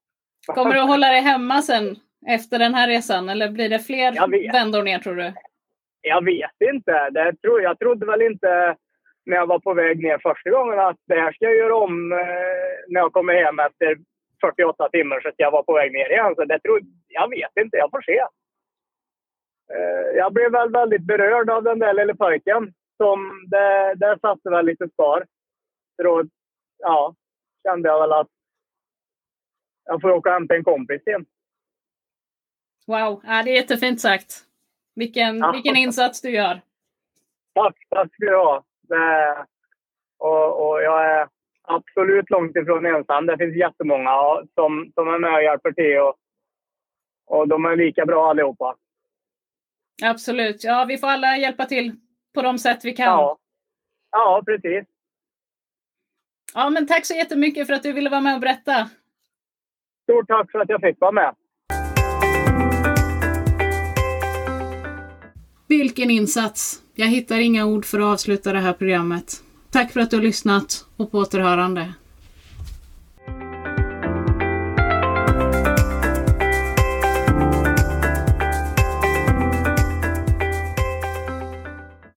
Kommer 0.53 0.73
du 0.73 0.79
att 0.79 0.87
hålla 0.93 1.09
dig 1.09 1.21
hemma 1.21 1.61
sen 1.61 1.95
efter 2.27 2.59
den 2.59 2.73
här 2.73 2.87
resan 2.87 3.29
eller 3.29 3.49
blir 3.49 3.69
det 3.69 3.79
fler 3.79 4.51
vändor 4.51 4.83
ner 4.83 4.99
tror 4.99 5.15
du? 5.15 5.33
Jag 6.01 6.25
vet 6.25 6.73
inte. 6.73 7.09
Det 7.09 7.35
tro, 7.41 7.59
jag 7.59 7.79
trodde 7.79 8.05
väl 8.05 8.21
inte 8.21 8.75
när 9.25 9.37
jag 9.37 9.47
var 9.47 9.59
på 9.59 9.73
väg 9.73 10.03
ner 10.03 10.17
första 10.23 10.49
gången 10.49 10.79
att 10.79 10.97
det 11.07 11.21
här 11.21 11.31
ska 11.31 11.45
jag 11.45 11.55
göra 11.55 11.75
om 11.75 12.11
eh, 12.11 12.17
när 12.87 12.99
jag 13.01 13.13
kommer 13.13 13.33
hem 13.33 13.59
efter 13.59 13.97
48 14.45 14.89
timmar 14.89 15.19
så 15.21 15.29
ska 15.31 15.43
jag 15.43 15.51
vara 15.51 15.63
på 15.63 15.73
väg 15.73 15.91
ner 15.93 16.09
igen. 16.09 16.35
Så 16.35 16.45
det 16.45 16.59
tro, 16.59 16.79
jag 17.07 17.29
vet 17.29 17.57
inte, 17.63 17.77
jag 17.77 17.91
får 17.91 18.01
se. 18.01 18.19
Eh, 19.73 20.17
jag 20.17 20.33
blev 20.33 20.51
väl 20.51 20.71
väldigt 20.71 21.01
berörd 21.01 21.49
av 21.49 21.63
den 21.63 21.79
där 21.79 21.93
lille 21.93 22.15
pojken. 22.15 22.73
Som 22.97 23.47
det, 23.51 23.93
där 23.95 24.17
satte 24.21 24.49
väl 24.49 24.65
lite 24.65 24.89
spar. 24.89 25.25
Så 25.95 26.03
då, 26.03 26.23
ja, 26.77 27.15
kände 27.67 27.89
jag 27.89 27.99
väl 27.99 28.11
att 28.11 28.27
jag 29.85 30.01
får 30.01 30.11
åka 30.11 30.29
och 30.29 30.33
hämta 30.33 30.55
en 30.55 30.63
kompis 30.63 31.07
igen. 31.07 31.25
Wow, 32.87 33.21
ja, 33.23 33.43
det 33.43 33.51
är 33.51 33.55
jättefint 33.55 34.01
sagt. 34.01 34.33
Vilken, 34.95 35.37
Ja. 35.37 35.51
vilken 35.51 35.75
insats 35.75 36.21
du 36.21 36.29
gör. 36.29 36.61
Tack, 37.53 37.75
tack 37.89 38.13
ska 38.13 38.25
du 38.25 38.35
ha. 38.37 38.63
Det, 38.81 39.45
och, 40.17 40.67
och 40.69 40.81
jag 40.83 41.05
är 41.05 41.27
absolut 41.67 42.29
långt 42.29 42.55
ifrån 42.55 42.85
ensam. 42.85 43.25
Det 43.25 43.37
finns 43.37 43.55
jättemånga 43.55 44.11
som, 44.55 44.91
som 44.93 45.07
är 45.07 45.19
med 45.19 45.33
och 45.33 45.43
hjälper 45.43 45.71
till. 45.71 45.99
Och, 45.99 46.15
och 47.25 47.47
de 47.47 47.65
är 47.65 47.75
lika 47.75 48.05
bra 48.05 48.29
allihopa. 48.29 48.75
Absolut. 50.03 50.63
Ja, 50.63 50.85
vi 50.87 50.97
får 50.97 51.07
alla 51.07 51.37
hjälpa 51.37 51.65
till 51.65 51.95
på 52.33 52.41
de 52.41 52.57
sätt 52.59 52.85
vi 52.85 52.91
kan. 52.91 53.05
Ja, 53.05 53.37
ja 54.11 54.43
precis. 54.45 54.85
Ja, 56.53 56.69
men 56.69 56.87
tack 56.87 57.05
så 57.05 57.13
jättemycket 57.13 57.67
för 57.67 57.73
att 57.73 57.83
du 57.83 57.93
ville 57.93 58.09
vara 58.09 58.21
med 58.21 58.35
och 58.35 58.41
berätta. 58.41 58.89
Stort 60.03 60.27
tack 60.27 60.51
för 60.51 60.59
att 60.59 60.69
jag 60.69 60.81
fick 60.81 60.99
vara 60.99 61.11
med. 61.11 61.35
Vilken 65.67 66.11
insats! 66.11 66.81
Jag 66.93 67.07
hittar 67.07 67.39
inga 67.39 67.65
ord 67.65 67.85
för 67.85 67.99
att 67.99 68.05
avsluta 68.05 68.53
det 68.53 68.59
här 68.59 68.73
programmet. 68.73 69.44
Tack 69.75 69.91
för 69.91 69.99
att 69.99 70.09
du 70.09 70.15
har 70.17 70.23
lyssnat 70.23 70.85
och 70.97 71.11
på 71.11 71.17
återhörande. 71.17 71.93